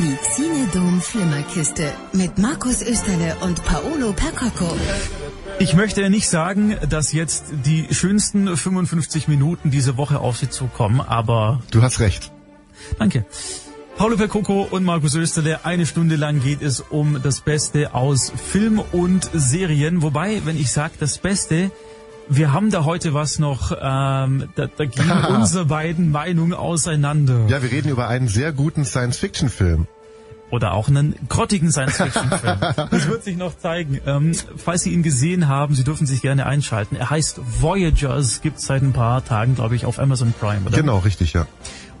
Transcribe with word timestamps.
Die 0.00 0.16
Xinedom 0.16 1.00
Flimmerkiste 1.00 1.92
mit 2.12 2.38
Markus 2.38 2.82
Österle 2.82 3.36
und 3.40 3.64
Paolo 3.64 4.12
Percocco. 4.12 4.76
Ich 5.58 5.74
möchte 5.74 6.08
nicht 6.08 6.28
sagen, 6.28 6.76
dass 6.88 7.12
jetzt 7.12 7.46
die 7.64 7.88
schönsten 7.90 8.56
55 8.56 9.26
Minuten 9.26 9.72
diese 9.72 9.96
Woche 9.96 10.20
auf 10.20 10.36
Sie 10.36 10.48
zukommen, 10.48 11.00
aber... 11.00 11.60
Du 11.72 11.82
hast 11.82 11.98
recht. 11.98 12.30
Danke. 12.98 13.26
Paolo 13.96 14.16
Percoco 14.16 14.68
und 14.70 14.84
Markus 14.84 15.16
Österle, 15.16 15.64
eine 15.64 15.84
Stunde 15.84 16.14
lang 16.14 16.40
geht 16.40 16.62
es 16.62 16.80
um 16.80 17.20
das 17.20 17.40
Beste 17.40 17.92
aus 17.92 18.30
Film 18.30 18.80
und 18.92 19.28
Serien. 19.34 20.02
Wobei, 20.02 20.42
wenn 20.44 20.56
ich 20.56 20.70
sage 20.70 20.94
das 21.00 21.18
Beste, 21.18 21.72
wir 22.28 22.52
haben 22.52 22.70
da 22.70 22.84
heute 22.84 23.14
was 23.14 23.38
noch, 23.38 23.72
ähm, 23.72 24.48
da, 24.54 24.66
da 24.66 24.84
gehen 24.84 25.10
unsere 25.30 25.66
beiden 25.66 26.10
Meinungen 26.10 26.54
auseinander. 26.54 27.46
Ja, 27.48 27.62
wir 27.62 27.70
reden 27.70 27.88
über 27.88 28.08
einen 28.08 28.28
sehr 28.28 28.52
guten 28.52 28.84
Science-Fiction-Film. 28.84 29.86
Oder 30.50 30.72
auch 30.72 30.88
einen 30.88 31.14
grottigen 31.28 31.70
Science-Fiction-Film. 31.70 32.58
das 32.90 33.08
wird 33.08 33.24
sich 33.24 33.36
noch 33.36 33.56
zeigen. 33.58 34.00
Ähm, 34.06 34.32
falls 34.56 34.82
Sie 34.82 34.92
ihn 34.92 35.02
gesehen 35.02 35.48
haben, 35.48 35.74
Sie 35.74 35.84
dürfen 35.84 36.06
sich 36.06 36.22
gerne 36.22 36.46
einschalten. 36.46 36.96
Er 36.96 37.10
heißt 37.10 37.40
Voyagers, 37.60 38.40
gibt 38.40 38.60
seit 38.60 38.82
ein 38.82 38.92
paar 38.92 39.24
Tagen, 39.24 39.54
glaube 39.54 39.76
ich, 39.76 39.84
auf 39.84 39.98
Amazon 39.98 40.32
Prime, 40.38 40.66
oder? 40.66 40.76
Genau, 40.76 40.98
richtig, 40.98 41.34
ja. 41.34 41.46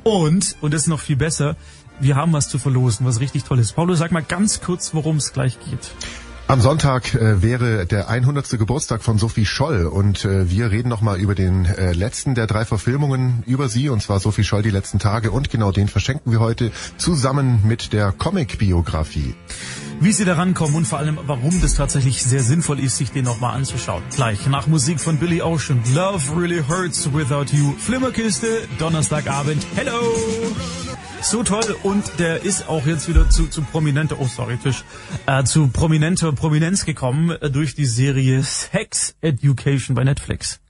Und, 0.02 0.56
und 0.62 0.72
das 0.72 0.82
ist 0.82 0.86
noch 0.88 1.00
viel 1.00 1.16
besser, 1.16 1.56
wir 2.00 2.16
haben 2.16 2.32
was 2.32 2.48
zu 2.48 2.58
verlosen, 2.58 3.04
was 3.04 3.20
richtig 3.20 3.44
tolles. 3.44 3.72
Paulo, 3.72 3.94
sag 3.94 4.12
mal 4.12 4.22
ganz 4.22 4.60
kurz, 4.60 4.94
worum 4.94 5.16
es 5.16 5.32
gleich 5.32 5.58
geht. 5.68 5.90
Am 6.48 6.62
Sonntag 6.62 7.14
äh, 7.14 7.42
wäre 7.42 7.84
der 7.84 8.08
100. 8.08 8.58
Geburtstag 8.58 9.02
von 9.02 9.18
Sophie 9.18 9.44
Scholl 9.44 9.84
und 9.84 10.24
äh, 10.24 10.50
wir 10.50 10.70
reden 10.70 10.88
nochmal 10.88 11.18
über 11.18 11.34
den 11.34 11.66
äh, 11.66 11.92
letzten 11.92 12.34
der 12.34 12.46
drei 12.46 12.64
Verfilmungen 12.64 13.42
über 13.44 13.68
sie 13.68 13.90
und 13.90 14.02
zwar 14.02 14.18
Sophie 14.18 14.44
Scholl 14.44 14.62
die 14.62 14.70
letzten 14.70 14.98
Tage 14.98 15.30
und 15.30 15.50
genau 15.50 15.72
den 15.72 15.88
verschenken 15.88 16.32
wir 16.32 16.40
heute 16.40 16.72
zusammen 16.96 17.60
mit 17.64 17.92
der 17.92 18.12
Comic-Biografie. 18.12 19.34
Wie 20.00 20.12
Sie 20.12 20.24
da 20.24 20.36
rankommen 20.36 20.74
und 20.74 20.86
vor 20.86 20.98
allem, 20.98 21.18
warum 21.26 21.60
das 21.60 21.74
tatsächlich 21.74 22.24
sehr 22.24 22.42
sinnvoll 22.42 22.80
ist, 22.80 22.96
sich 22.96 23.10
den 23.10 23.26
nochmal 23.26 23.54
anzuschauen. 23.54 24.02
Gleich 24.16 24.46
nach 24.46 24.66
Musik 24.68 25.00
von 25.00 25.18
Billy 25.18 25.42
Ocean. 25.42 25.82
Love 25.92 26.34
really 26.34 26.62
hurts 26.66 27.12
without 27.12 27.54
you. 27.54 27.74
Flimmerkiste, 27.78 28.46
Donnerstagabend. 28.78 29.66
Hello! 29.76 30.00
So 31.22 31.42
toll 31.42 31.76
und 31.82 32.04
der 32.18 32.42
ist 32.42 32.68
auch 32.68 32.86
jetzt 32.86 33.08
wieder 33.08 33.28
zu, 33.28 33.48
zu 33.48 33.62
prominenter, 33.62 34.18
oh 34.20 34.26
sorry 34.26 34.56
Tisch, 34.56 34.84
äh, 35.26 35.44
zu 35.44 35.68
prominenter 35.68 36.32
Prominenz 36.32 36.84
gekommen 36.84 37.30
äh, 37.30 37.50
durch 37.50 37.74
die 37.74 37.86
Serie 37.86 38.42
Sex 38.42 39.14
Education 39.20 39.94
bei 39.94 40.04
Netflix. 40.04 40.60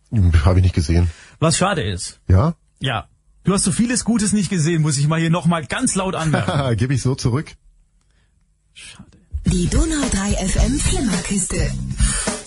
Habe 0.44 0.58
ich 0.58 0.62
nicht 0.64 0.74
gesehen. 0.74 1.10
Was 1.38 1.58
schade 1.58 1.82
ist. 1.82 2.20
Ja? 2.28 2.54
Ja. 2.80 3.08
Du 3.44 3.52
hast 3.52 3.64
so 3.64 3.72
vieles 3.72 4.04
Gutes 4.04 4.32
nicht 4.32 4.50
gesehen, 4.50 4.82
muss 4.82 4.98
ich 4.98 5.06
mal 5.06 5.20
hier 5.20 5.30
nochmal 5.30 5.64
ganz 5.66 5.94
laut 5.94 6.14
anmerken. 6.14 6.76
Gebe 6.76 6.94
ich 6.94 7.02
so 7.02 7.14
zurück? 7.14 7.52
Schade. 8.74 9.04
Die 9.46 9.68
Donau 9.68 10.02
3 10.10 10.48
FM 10.48 10.78
Flimmerkiste. 10.78 11.70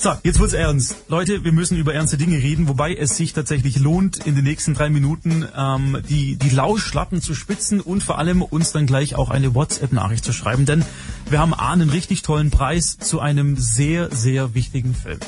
So, 0.01 0.15
jetzt 0.23 0.39
wird's 0.39 0.53
ernst. 0.53 0.95
Leute, 1.09 1.43
wir 1.43 1.51
müssen 1.51 1.77
über 1.77 1.93
ernste 1.93 2.17
Dinge 2.17 2.37
reden, 2.37 2.67
wobei 2.67 2.95
es 2.95 3.17
sich 3.17 3.33
tatsächlich 3.33 3.77
lohnt, 3.77 4.25
in 4.25 4.33
den 4.33 4.43
nächsten 4.43 4.73
drei 4.73 4.89
Minuten 4.89 5.45
ähm, 5.55 6.01
die, 6.09 6.37
die 6.37 6.49
Lauschlappen 6.49 7.21
zu 7.21 7.35
spitzen 7.35 7.79
und 7.79 8.01
vor 8.01 8.17
allem 8.17 8.41
uns 8.41 8.71
dann 8.71 8.87
gleich 8.87 9.13
auch 9.13 9.29
eine 9.29 9.53
WhatsApp-Nachricht 9.53 10.25
zu 10.25 10.33
schreiben, 10.33 10.65
denn 10.65 10.83
wir 11.29 11.37
haben 11.37 11.53
A, 11.53 11.71
einen 11.71 11.91
richtig 11.91 12.23
tollen 12.23 12.49
Preis 12.49 12.97
zu 12.97 13.19
einem 13.19 13.57
sehr, 13.57 14.09
sehr 14.09 14.55
wichtigen 14.55 14.95
Film. 14.95 15.19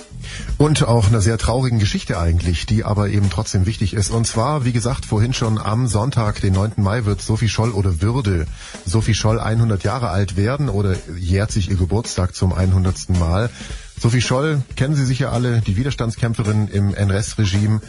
Und 0.57 0.81
auch 0.87 1.05
einer 1.05 1.21
sehr 1.21 1.37
traurigen 1.37 1.77
Geschichte 1.77 2.19
eigentlich, 2.19 2.65
die 2.65 2.83
aber 2.83 3.09
eben 3.09 3.30
trotzdem 3.30 3.67
wichtig 3.67 3.93
ist. 3.93 4.09
Und 4.09 4.25
zwar, 4.25 4.65
wie 4.65 4.71
gesagt, 4.71 5.05
vorhin 5.05 5.35
schon 5.35 5.59
am 5.59 5.85
Sonntag, 5.85 6.41
den 6.41 6.53
9. 6.53 6.71
Mai, 6.77 7.05
wird 7.05 7.21
Sophie 7.21 7.47
Scholl 7.47 7.69
oder 7.69 8.02
würde 8.02 8.47
Sophie 8.87 9.13
Scholl 9.13 9.39
100 9.39 9.83
Jahre 9.83 10.09
alt 10.09 10.35
werden 10.35 10.67
oder 10.67 10.95
jährt 11.15 11.52
sich 11.52 11.69
ihr 11.69 11.77
Geburtstag 11.77 12.33
zum 12.33 12.53
100. 12.53 13.09
Mal. 13.19 13.52
Sophie 14.03 14.19
Scholl 14.19 14.61
kennen 14.75 14.95
Sie 14.95 15.05
sicher 15.05 15.31
alle, 15.31 15.61
die 15.61 15.77
Widerstandskämpferin 15.77 16.67
im 16.67 16.93
NS-Regime, 16.93 17.80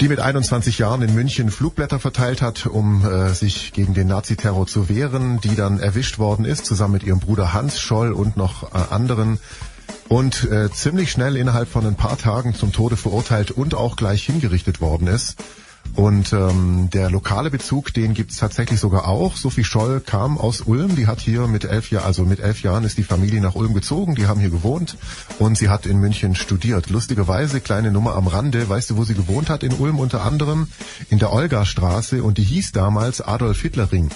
die 0.00 0.08
mit 0.08 0.18
21 0.18 0.78
Jahren 0.78 1.02
in 1.02 1.14
München 1.14 1.50
Flugblätter 1.50 1.98
verteilt 1.98 2.40
hat, 2.40 2.64
um 2.64 3.04
äh, 3.04 3.34
sich 3.34 3.74
gegen 3.74 3.92
den 3.92 4.08
Naziterror 4.08 4.66
zu 4.66 4.88
wehren, 4.88 5.38
die 5.42 5.54
dann 5.54 5.78
erwischt 5.78 6.18
worden 6.18 6.46
ist, 6.46 6.64
zusammen 6.64 6.94
mit 6.94 7.02
ihrem 7.02 7.20
Bruder 7.20 7.52
Hans 7.52 7.78
Scholl 7.78 8.14
und 8.14 8.38
noch 8.38 8.72
äh, 8.72 8.78
anderen 8.88 9.38
und 10.08 10.44
äh, 10.50 10.70
ziemlich 10.70 11.10
schnell 11.10 11.36
innerhalb 11.36 11.68
von 11.68 11.86
ein 11.86 11.96
paar 11.96 12.16
Tagen 12.16 12.54
zum 12.54 12.72
Tode 12.72 12.96
verurteilt 12.96 13.50
und 13.50 13.74
auch 13.74 13.96
gleich 13.96 14.24
hingerichtet 14.24 14.80
worden 14.80 15.06
ist. 15.06 15.36
Und 15.94 16.32
ähm, 16.32 16.90
der 16.92 17.10
lokale 17.10 17.50
Bezug, 17.50 17.94
den 17.94 18.12
gibt's 18.12 18.36
tatsächlich 18.36 18.80
sogar 18.80 19.08
auch. 19.08 19.36
Sophie 19.36 19.64
Scholl 19.64 20.00
kam 20.00 20.36
aus 20.36 20.62
Ulm, 20.62 20.94
die 20.96 21.06
hat 21.06 21.20
hier 21.20 21.46
mit 21.46 21.64
elf 21.64 21.90
Jahren, 21.90 22.04
also 22.04 22.24
mit 22.24 22.40
elf 22.40 22.62
Jahren 22.62 22.84
ist 22.84 22.98
die 22.98 23.02
Familie 23.02 23.40
nach 23.40 23.54
Ulm 23.54 23.72
gezogen, 23.72 24.14
die 24.14 24.26
haben 24.26 24.40
hier 24.40 24.50
gewohnt 24.50 24.98
und 25.38 25.56
sie 25.56 25.68
hat 25.68 25.86
in 25.86 25.98
München 25.98 26.34
studiert. 26.34 26.90
Lustigerweise, 26.90 27.60
kleine 27.60 27.90
Nummer 27.90 28.14
am 28.14 28.26
Rande, 28.26 28.68
weißt 28.68 28.90
du, 28.90 28.96
wo 28.96 29.04
sie 29.04 29.14
gewohnt 29.14 29.48
hat 29.48 29.62
in 29.62 29.72
Ulm 29.72 29.98
unter 29.98 30.22
anderem? 30.22 30.68
In 31.08 31.18
der 31.18 31.32
Olga-Straße 31.32 32.22
und 32.22 32.38
die 32.38 32.44
hieß 32.44 32.72
damals 32.72 33.20
Adolf 33.20 33.60
Hitlerring 33.62 34.10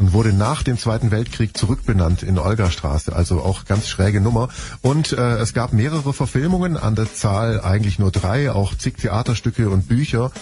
und 0.00 0.14
wurde 0.14 0.32
nach 0.32 0.62
dem 0.62 0.78
Zweiten 0.78 1.10
Weltkrieg 1.10 1.56
zurückbenannt 1.56 2.22
in 2.22 2.38
Olga-Straße, 2.38 3.14
also 3.14 3.42
auch 3.42 3.66
ganz 3.66 3.86
schräge 3.86 4.20
Nummer. 4.20 4.48
Und 4.80 5.12
äh, 5.12 5.36
es 5.36 5.52
gab 5.52 5.72
mehrere 5.72 6.12
Verfilmungen, 6.12 6.76
an 6.76 6.94
der 6.94 7.12
Zahl 7.14 7.60
eigentlich 7.60 7.98
nur 7.98 8.10
drei, 8.10 8.50
auch 8.50 8.74
zig 8.74 8.96
Theaterstücke 8.96 9.68
und 9.68 9.88
Bücher. 9.88 10.32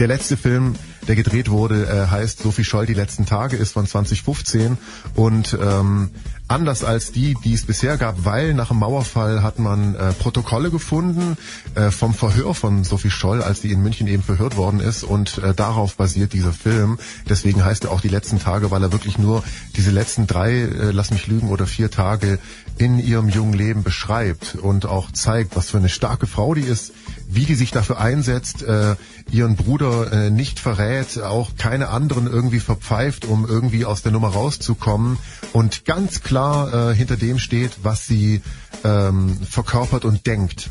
Der 0.00 0.08
letzte 0.08 0.36
Film, 0.36 0.74
der 1.06 1.14
gedreht 1.14 1.50
wurde, 1.50 1.86
äh, 1.86 2.10
heißt 2.10 2.42
Sophie 2.42 2.64
Scholl 2.64 2.84
die 2.86 2.94
letzten 2.94 3.26
Tage, 3.26 3.56
ist 3.56 3.72
von 3.72 3.86
2015 3.86 4.76
und 5.14 5.56
ähm, 5.62 6.10
anders 6.48 6.82
als 6.82 7.12
die, 7.12 7.36
die 7.44 7.54
es 7.54 7.64
bisher 7.64 7.96
gab, 7.96 8.24
weil 8.24 8.54
nach 8.54 8.68
dem 8.68 8.78
Mauerfall 8.78 9.42
hat 9.44 9.60
man 9.60 9.94
äh, 9.94 10.12
Protokolle 10.12 10.70
gefunden 10.70 11.36
äh, 11.76 11.92
vom 11.92 12.12
Verhör 12.12 12.54
von 12.54 12.82
Sophie 12.82 13.10
Scholl, 13.10 13.40
als 13.40 13.60
die 13.60 13.70
in 13.70 13.82
München 13.82 14.08
eben 14.08 14.22
verhört 14.22 14.56
worden 14.56 14.80
ist 14.80 15.04
und 15.04 15.38
äh, 15.38 15.54
darauf 15.54 15.96
basiert 15.96 16.32
dieser 16.32 16.52
Film. 16.52 16.98
Deswegen 17.28 17.64
heißt 17.64 17.84
er 17.84 17.92
auch 17.92 18.00
die 18.00 18.08
letzten 18.08 18.40
Tage, 18.40 18.72
weil 18.72 18.82
er 18.82 18.92
wirklich 18.92 19.16
nur 19.18 19.44
diese 19.76 19.92
letzten 19.92 20.26
drei, 20.26 20.52
äh, 20.52 20.90
lass 20.90 21.12
mich 21.12 21.28
lügen, 21.28 21.50
oder 21.50 21.66
vier 21.66 21.90
Tage 21.90 22.40
in 22.78 22.98
ihrem 22.98 23.28
jungen 23.28 23.54
Leben 23.54 23.84
beschreibt 23.84 24.56
und 24.56 24.86
auch 24.86 25.12
zeigt, 25.12 25.54
was 25.54 25.70
für 25.70 25.78
eine 25.78 25.88
starke 25.88 26.26
Frau 26.26 26.54
die 26.54 26.62
ist, 26.62 26.92
wie 27.28 27.44
die 27.44 27.54
sich 27.54 27.70
dafür 27.70 27.98
einsetzt, 28.00 28.62
äh, 28.62 28.96
ihren 29.30 29.56
Bruder 29.56 30.12
äh, 30.12 30.30
nicht 30.30 30.60
verrät, 30.60 31.20
auch 31.22 31.56
keine 31.56 31.88
anderen 31.88 32.26
irgendwie 32.26 32.60
verpfeift, 32.60 33.24
um 33.24 33.46
irgendwie 33.46 33.84
aus 33.84 34.02
der 34.02 34.12
Nummer 34.12 34.28
rauszukommen 34.28 35.18
und 35.52 35.84
ganz 35.84 36.22
klar 36.22 36.90
äh, 36.90 36.94
hinter 36.94 37.16
dem 37.16 37.38
steht, 37.38 37.72
was 37.82 38.06
sie 38.06 38.42
ähm, 38.84 39.36
verkörpert 39.48 40.04
und 40.04 40.26
denkt. 40.26 40.70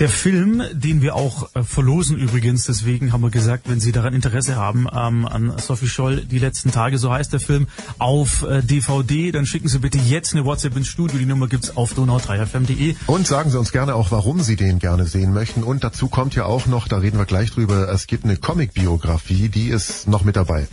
Der 0.00 0.08
Film, 0.08 0.62
den 0.72 1.02
wir 1.02 1.16
auch 1.16 1.52
äh, 1.56 1.64
verlosen 1.64 2.16
übrigens, 2.16 2.66
deswegen 2.66 3.12
haben 3.12 3.20
wir 3.20 3.30
gesagt, 3.30 3.68
wenn 3.68 3.80
Sie 3.80 3.90
daran 3.90 4.14
Interesse 4.14 4.54
haben, 4.54 4.86
ähm, 4.94 5.26
an 5.26 5.52
Sophie 5.58 5.88
Scholl, 5.88 6.24
die 6.24 6.38
letzten 6.38 6.70
Tage, 6.70 6.98
so 6.98 7.12
heißt 7.12 7.32
der 7.32 7.40
Film, 7.40 7.66
auf 7.98 8.44
äh, 8.44 8.62
DVD, 8.62 9.32
dann 9.32 9.44
schicken 9.44 9.66
Sie 9.66 9.80
bitte 9.80 9.98
jetzt 9.98 10.34
eine 10.34 10.44
WhatsApp 10.44 10.76
ins 10.76 10.86
Studio. 10.86 11.18
Die 11.18 11.26
Nummer 11.26 11.48
gibt's 11.48 11.76
auf 11.76 11.94
donau3fm.de. 11.94 12.94
Und 13.08 13.26
sagen 13.26 13.50
Sie 13.50 13.58
uns 13.58 13.72
gerne 13.72 13.96
auch, 13.96 14.12
warum 14.12 14.40
Sie 14.40 14.54
den 14.54 14.78
gerne 14.78 15.04
sehen 15.04 15.32
möchten. 15.32 15.64
Und 15.64 15.82
dazu 15.82 16.06
kommt 16.06 16.36
ja 16.36 16.44
auch 16.44 16.66
noch, 16.66 16.86
da 16.86 16.98
reden 16.98 17.18
wir 17.18 17.26
gleich 17.26 17.50
drüber, 17.50 17.88
es 17.92 18.06
gibt 18.06 18.24
eine 18.24 18.36
Comic-Biografie, 18.36 19.48
die 19.48 19.68
ist 19.68 20.06
noch 20.06 20.22
mit 20.22 20.36
dabei. 20.36 20.68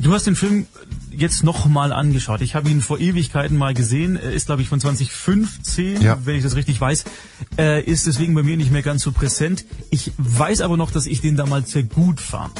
Du 0.00 0.12
hast 0.12 0.26
den 0.26 0.36
Film 0.36 0.66
jetzt 1.10 1.44
noch 1.44 1.66
mal 1.66 1.92
angeschaut. 1.92 2.40
Ich 2.42 2.54
habe 2.54 2.68
ihn 2.68 2.80
vor 2.82 2.98
Ewigkeiten 2.98 3.56
mal 3.56 3.72
gesehen. 3.72 4.16
Er 4.16 4.32
ist, 4.32 4.46
glaube 4.46 4.60
ich, 4.62 4.68
von 4.68 4.80
2015, 4.80 6.02
Ja. 6.02 6.18
wenn 6.24 6.36
ich 6.36 6.42
das 6.42 6.56
richtig 6.56 6.80
weiß. 6.80 7.04
Äh, 7.56 7.82
ist 7.84 8.06
deswegen 8.06 8.34
bei 8.34 8.42
mir 8.42 8.56
nicht 8.56 8.70
mehr 8.72 8.82
ganz 8.82 9.02
so 9.02 9.12
präsent. 9.12 9.64
Ich 9.90 10.12
weiß 10.18 10.60
aber 10.60 10.76
noch, 10.76 10.90
dass 10.90 11.06
ich 11.06 11.20
den 11.20 11.36
damals 11.36 11.70
sehr 11.70 11.84
gut 11.84 12.20
fand. 12.20 12.52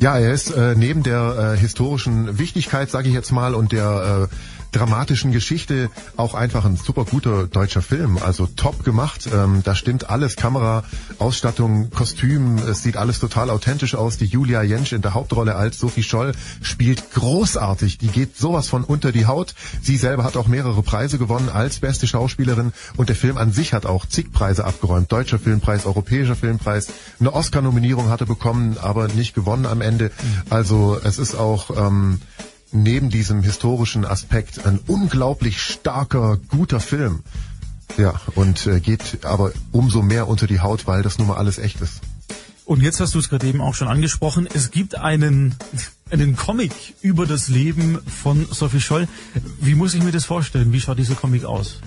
Ja, 0.00 0.18
er 0.18 0.32
ist 0.32 0.50
äh, 0.50 0.74
neben 0.74 1.02
der 1.02 1.54
äh, 1.54 1.58
historischen 1.58 2.38
Wichtigkeit, 2.38 2.90
sage 2.90 3.08
ich 3.08 3.14
jetzt 3.14 3.30
mal, 3.32 3.54
und 3.54 3.72
der 3.72 4.28
äh, 4.30 4.34
dramatischen 4.74 5.32
Geschichte 5.32 5.90
auch 6.16 6.34
einfach 6.34 6.64
ein 6.64 6.76
super 6.76 7.04
guter 7.04 7.46
deutscher 7.46 7.82
Film. 7.82 8.18
Also 8.18 8.46
top 8.46 8.84
gemacht. 8.84 9.28
Ähm, 9.32 9.62
da 9.64 9.74
stimmt 9.74 10.10
alles. 10.10 10.36
Kamera, 10.36 10.84
Ausstattung, 11.18 11.90
Kostüm. 11.90 12.58
Es 12.58 12.82
sieht 12.82 12.96
alles 12.96 13.20
total 13.20 13.50
authentisch 13.50 13.94
aus. 13.94 14.18
Die 14.18 14.26
Julia 14.26 14.62
Jentsch 14.62 14.92
in 14.92 15.02
der 15.02 15.14
Hauptrolle 15.14 15.54
als 15.54 15.78
Sophie 15.78 16.02
Scholl 16.02 16.32
spielt 16.62 17.12
großartig. 17.12 17.98
Die 17.98 18.08
geht 18.08 18.36
sowas 18.36 18.68
von 18.68 18.84
unter 18.84 19.12
die 19.12 19.26
Haut. 19.26 19.54
Sie 19.82 19.96
selber 19.96 20.24
hat 20.24 20.36
auch 20.36 20.48
mehrere 20.48 20.82
Preise 20.82 21.18
gewonnen 21.18 21.48
als 21.48 21.78
beste 21.78 22.06
Schauspielerin. 22.06 22.72
Und 22.96 23.08
der 23.08 23.16
Film 23.16 23.38
an 23.38 23.52
sich 23.52 23.72
hat 23.72 23.86
auch 23.86 24.06
zig 24.06 24.32
Preise 24.32 24.64
abgeräumt. 24.64 25.10
Deutscher 25.12 25.38
Filmpreis, 25.38 25.86
Europäischer 25.86 26.36
Filmpreis. 26.36 26.88
Eine 27.20 27.32
Oscar-Nominierung 27.32 28.08
hat 28.08 28.20
er 28.20 28.26
bekommen, 28.26 28.76
aber 28.80 29.08
nicht 29.08 29.34
gewonnen 29.34 29.66
am 29.66 29.80
Ende. 29.80 30.10
Also 30.50 30.98
es 31.02 31.18
ist 31.18 31.34
auch... 31.34 31.70
Ähm, 31.76 32.20
neben 32.74 33.10
diesem 33.10 33.42
historischen 33.42 34.04
Aspekt 34.04 34.66
ein 34.66 34.80
unglaublich 34.86 35.60
starker, 35.60 36.38
guter 36.48 36.80
Film. 36.80 37.20
Ja, 37.96 38.20
und 38.34 38.66
äh, 38.66 38.80
geht 38.80 39.24
aber 39.24 39.52
umso 39.70 40.02
mehr 40.02 40.28
unter 40.28 40.46
die 40.46 40.60
Haut, 40.60 40.86
weil 40.86 41.02
das 41.02 41.18
nun 41.18 41.28
mal 41.28 41.36
alles 41.36 41.58
echt 41.58 41.80
ist. 41.80 42.00
Und 42.64 42.80
jetzt 42.80 42.98
hast 42.98 43.14
du 43.14 43.18
es 43.18 43.28
gerade 43.28 43.46
eben 43.46 43.60
auch 43.60 43.74
schon 43.74 43.88
angesprochen. 43.88 44.48
Es 44.52 44.70
gibt 44.70 44.96
einen, 44.96 45.54
einen 46.10 46.34
Comic 46.34 46.72
über 47.02 47.26
das 47.26 47.48
Leben 47.48 47.98
von 48.06 48.46
Sophie 48.50 48.80
Scholl. 48.80 49.06
Wie 49.60 49.74
muss 49.74 49.94
ich 49.94 50.02
mir 50.02 50.12
das 50.12 50.24
vorstellen? 50.24 50.72
Wie 50.72 50.80
schaut 50.80 50.98
dieser 50.98 51.14
Comic 51.14 51.44
aus? 51.44 51.80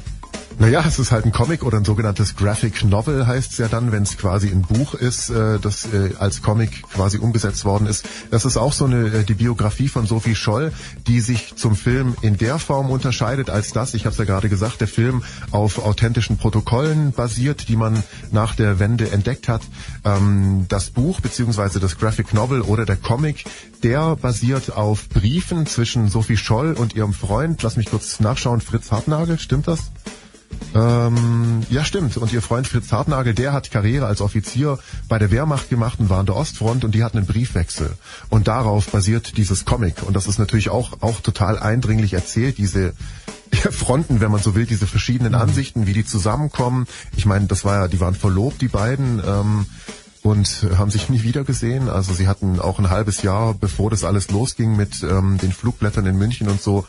Naja, 0.59 0.83
es 0.87 0.97
ist 0.97 1.11
halt 1.11 1.23
ein 1.25 1.31
Comic 1.31 1.63
oder 1.63 1.77
ein 1.77 1.85
sogenanntes 1.85 2.35
Graphic 2.35 2.83
Novel 2.83 3.27
heißt 3.27 3.51
es 3.51 3.57
ja 3.59 3.67
dann, 3.67 3.91
wenn 3.91 4.01
es 4.01 4.17
quasi 4.17 4.49
ein 4.49 4.63
Buch 4.63 4.95
ist, 4.95 5.29
äh, 5.29 5.59
das 5.59 5.85
äh, 5.93 6.15
als 6.17 6.41
Comic 6.41 6.81
quasi 6.91 7.19
umgesetzt 7.19 7.63
worden 7.63 7.85
ist. 7.85 8.05
Das 8.31 8.43
ist 8.43 8.57
auch 8.57 8.73
so 8.73 8.85
eine 8.85 9.05
äh, 9.19 9.23
die 9.23 9.35
Biografie 9.35 9.87
von 9.87 10.07
Sophie 10.07 10.33
Scholl, 10.33 10.73
die 11.05 11.19
sich 11.19 11.55
zum 11.57 11.75
Film 11.75 12.15
in 12.21 12.37
der 12.37 12.57
Form 12.57 12.89
unterscheidet, 12.89 13.51
als 13.51 13.71
das, 13.71 13.93
ich 13.93 14.05
habe 14.05 14.13
es 14.13 14.17
ja 14.17 14.25
gerade 14.25 14.49
gesagt, 14.49 14.81
der 14.81 14.87
Film 14.87 15.21
auf 15.51 15.77
authentischen 15.77 16.37
Protokollen 16.37 17.11
basiert, 17.11 17.69
die 17.69 17.75
man 17.75 18.01
nach 18.31 18.55
der 18.55 18.79
Wende 18.79 19.11
entdeckt 19.11 19.47
hat. 19.47 19.61
Ähm, 20.05 20.65
das 20.69 20.89
Buch 20.89 21.21
beziehungsweise 21.21 21.79
das 21.79 21.99
Graphic 21.99 22.33
Novel 22.33 22.61
oder 22.61 22.85
der 22.85 22.95
Comic, 22.95 23.45
der 23.83 24.15
basiert 24.15 24.75
auf 24.75 25.07
Briefen 25.09 25.67
zwischen 25.67 26.09
Sophie 26.09 26.37
Scholl 26.37 26.73
und 26.73 26.95
ihrem 26.95 27.13
Freund, 27.13 27.61
lass 27.61 27.77
mich 27.77 27.91
kurz 27.91 28.19
nachschauen, 28.19 28.59
Fritz 28.59 28.91
Hartnagel, 28.91 29.37
stimmt 29.37 29.67
das? 29.67 29.91
Ähm, 30.75 31.63
ja, 31.69 31.83
stimmt. 31.83 32.17
Und 32.17 32.31
ihr 32.33 32.41
Freund 32.41 32.67
Fritz 32.67 32.91
Hartnagel, 32.91 33.33
der 33.33 33.53
hat 33.53 33.71
Karriere 33.71 34.05
als 34.05 34.21
Offizier 34.21 34.77
bei 35.07 35.17
der 35.17 35.31
Wehrmacht 35.31 35.69
gemacht 35.69 35.99
und 35.99 36.09
war 36.09 36.19
an 36.19 36.25
der 36.25 36.35
Ostfront 36.35 36.83
und 36.83 36.93
die 36.93 37.03
hatten 37.03 37.17
einen 37.17 37.27
Briefwechsel. 37.27 37.91
Und 38.29 38.47
darauf 38.47 38.87
basiert 38.91 39.37
dieses 39.37 39.65
Comic. 39.65 40.03
Und 40.03 40.15
das 40.15 40.27
ist 40.27 40.39
natürlich 40.39 40.69
auch, 40.69 41.01
auch 41.01 41.21
total 41.21 41.57
eindringlich 41.57 42.13
erzählt, 42.13 42.57
diese 42.57 42.93
Fronten, 43.71 44.19
wenn 44.19 44.31
man 44.31 44.41
so 44.41 44.55
will, 44.55 44.65
diese 44.65 44.87
verschiedenen 44.87 45.33
mhm. 45.33 45.39
Ansichten, 45.39 45.87
wie 45.87 45.93
die 45.93 46.05
zusammenkommen. 46.05 46.87
Ich 47.15 47.25
meine, 47.25 47.47
das 47.47 47.65
war 47.65 47.75
ja, 47.75 47.87
die 47.87 47.99
waren 47.99 48.15
verlobt, 48.15 48.61
die 48.61 48.67
beiden. 48.67 49.21
Ähm, 49.25 49.65
und 50.23 50.67
haben 50.77 50.91
sich 50.91 51.07
nie 51.09 51.23
wieder 51.23 51.45
gesehen. 51.45 51.87
Also 51.87 52.13
sie 52.13 52.27
hatten 52.27 52.59
auch 52.59 52.79
ein 52.79 52.89
halbes 52.89 53.21
Jahr, 53.21 53.53
bevor 53.53 53.89
das 53.89 54.03
alles 54.03 54.29
losging 54.29 54.75
mit 54.75 55.01
ähm, 55.03 55.37
den 55.37 55.53
Flugblättern 55.53 56.05
in 56.05 56.17
München 56.17 56.49
und 56.49 56.61
so, 56.61 56.85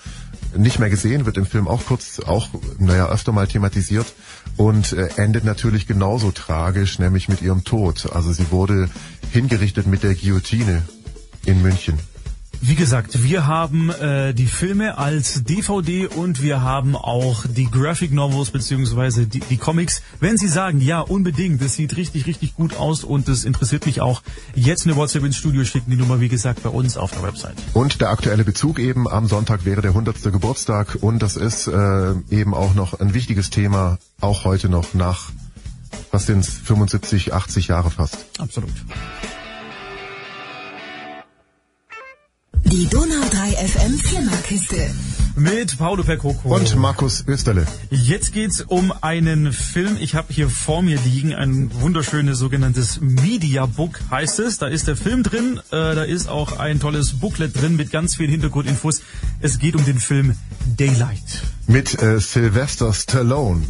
nicht 0.56 0.78
mehr 0.78 0.90
gesehen, 0.90 1.26
wird 1.26 1.36
im 1.36 1.46
Film 1.46 1.68
auch 1.68 1.84
kurz, 1.86 2.20
auch, 2.20 2.48
naja, 2.78 3.08
öfter 3.08 3.32
mal 3.32 3.46
thematisiert 3.46 4.06
und 4.56 4.92
äh, 4.92 5.08
endet 5.16 5.44
natürlich 5.44 5.86
genauso 5.86 6.30
tragisch, 6.30 6.98
nämlich 6.98 7.28
mit 7.28 7.42
ihrem 7.42 7.64
Tod. 7.64 8.12
Also 8.12 8.32
sie 8.32 8.50
wurde 8.50 8.88
hingerichtet 9.30 9.86
mit 9.86 10.02
der 10.02 10.14
Guillotine 10.14 10.82
in 11.44 11.62
München. 11.62 11.98
Wie 12.60 12.74
gesagt, 12.74 13.22
wir 13.22 13.46
haben 13.46 13.90
äh, 13.90 14.34
die 14.34 14.46
Filme 14.46 14.98
als 14.98 15.44
DVD 15.44 16.08
und 16.08 16.42
wir 16.42 16.60
haben 16.60 16.96
auch 16.96 17.44
die 17.46 17.70
Graphic 17.70 18.12
Novels 18.12 18.50
beziehungsweise 18.50 19.26
die, 19.26 19.38
die 19.38 19.56
Comics. 19.56 20.02
Wenn 20.18 20.36
Sie 20.36 20.48
sagen, 20.48 20.80
ja, 20.80 21.00
unbedingt, 21.00 21.62
das 21.62 21.74
sieht 21.74 21.96
richtig, 21.96 22.26
richtig 22.26 22.56
gut 22.56 22.76
aus 22.76 23.04
und 23.04 23.28
das 23.28 23.44
interessiert 23.44 23.86
mich 23.86 24.00
auch, 24.00 24.22
jetzt 24.56 24.86
eine 24.86 24.96
WhatsApp 24.96 25.24
ins 25.24 25.36
Studio 25.36 25.64
schicken, 25.64 25.92
die 25.92 25.96
Nummer, 25.96 26.20
wie 26.20 26.28
gesagt, 26.28 26.64
bei 26.64 26.70
uns 26.70 26.96
auf 26.96 27.12
der 27.12 27.22
Website. 27.22 27.54
Und 27.74 28.00
der 28.00 28.10
aktuelle 28.10 28.42
Bezug 28.42 28.80
eben, 28.80 29.08
am 29.08 29.28
Sonntag 29.28 29.64
wäre 29.64 29.80
der 29.80 29.92
100. 29.92 30.20
Geburtstag 30.24 30.98
und 31.00 31.20
das 31.22 31.36
ist 31.36 31.68
äh, 31.68 32.14
eben 32.30 32.54
auch 32.54 32.74
noch 32.74 32.98
ein 32.98 33.14
wichtiges 33.14 33.50
Thema, 33.50 33.98
auch 34.20 34.44
heute 34.44 34.68
noch 34.68 34.94
nach, 34.94 35.30
was 36.10 36.26
sind's, 36.26 36.48
75, 36.64 37.32
80 37.32 37.68
Jahre 37.68 37.92
fast. 37.92 38.18
Absolut. 38.38 38.72
Die 42.64 42.86
Donau 42.86 43.24
3 43.30 43.66
FM 43.66 43.98
Flimmerkiste. 43.98 44.90
Mit 45.36 45.78
Paolo 45.78 46.02
Percoco. 46.02 46.54
Und 46.54 46.76
Markus 46.76 47.24
Österle. 47.26 47.66
Jetzt 47.90 48.32
geht's 48.32 48.60
um 48.60 48.92
einen 49.00 49.52
Film. 49.52 49.96
Ich 50.00 50.14
habe 50.14 50.32
hier 50.32 50.50
vor 50.50 50.82
mir 50.82 50.98
liegen 51.04 51.34
ein 51.34 51.70
wunderschönes 51.80 52.38
sogenanntes 52.38 53.00
Media 53.00 53.66
Book 53.66 54.00
heißt 54.10 54.40
es. 54.40 54.58
Da 54.58 54.66
ist 54.66 54.88
der 54.88 54.96
Film 54.96 55.22
drin. 55.22 55.60
Äh, 55.70 55.94
da 55.94 56.02
ist 56.02 56.28
auch 56.28 56.58
ein 56.58 56.80
tolles 56.80 57.14
Booklet 57.14 57.58
drin 57.60 57.76
mit 57.76 57.90
ganz 57.90 58.16
vielen 58.16 58.30
Hintergrundinfos. 58.30 59.02
Es 59.40 59.58
geht 59.58 59.76
um 59.76 59.84
den 59.84 59.98
Film 59.98 60.34
Daylight. 60.76 61.42
Mit 61.66 62.02
äh, 62.02 62.20
Sylvester 62.20 62.92
Stallone 62.92 63.62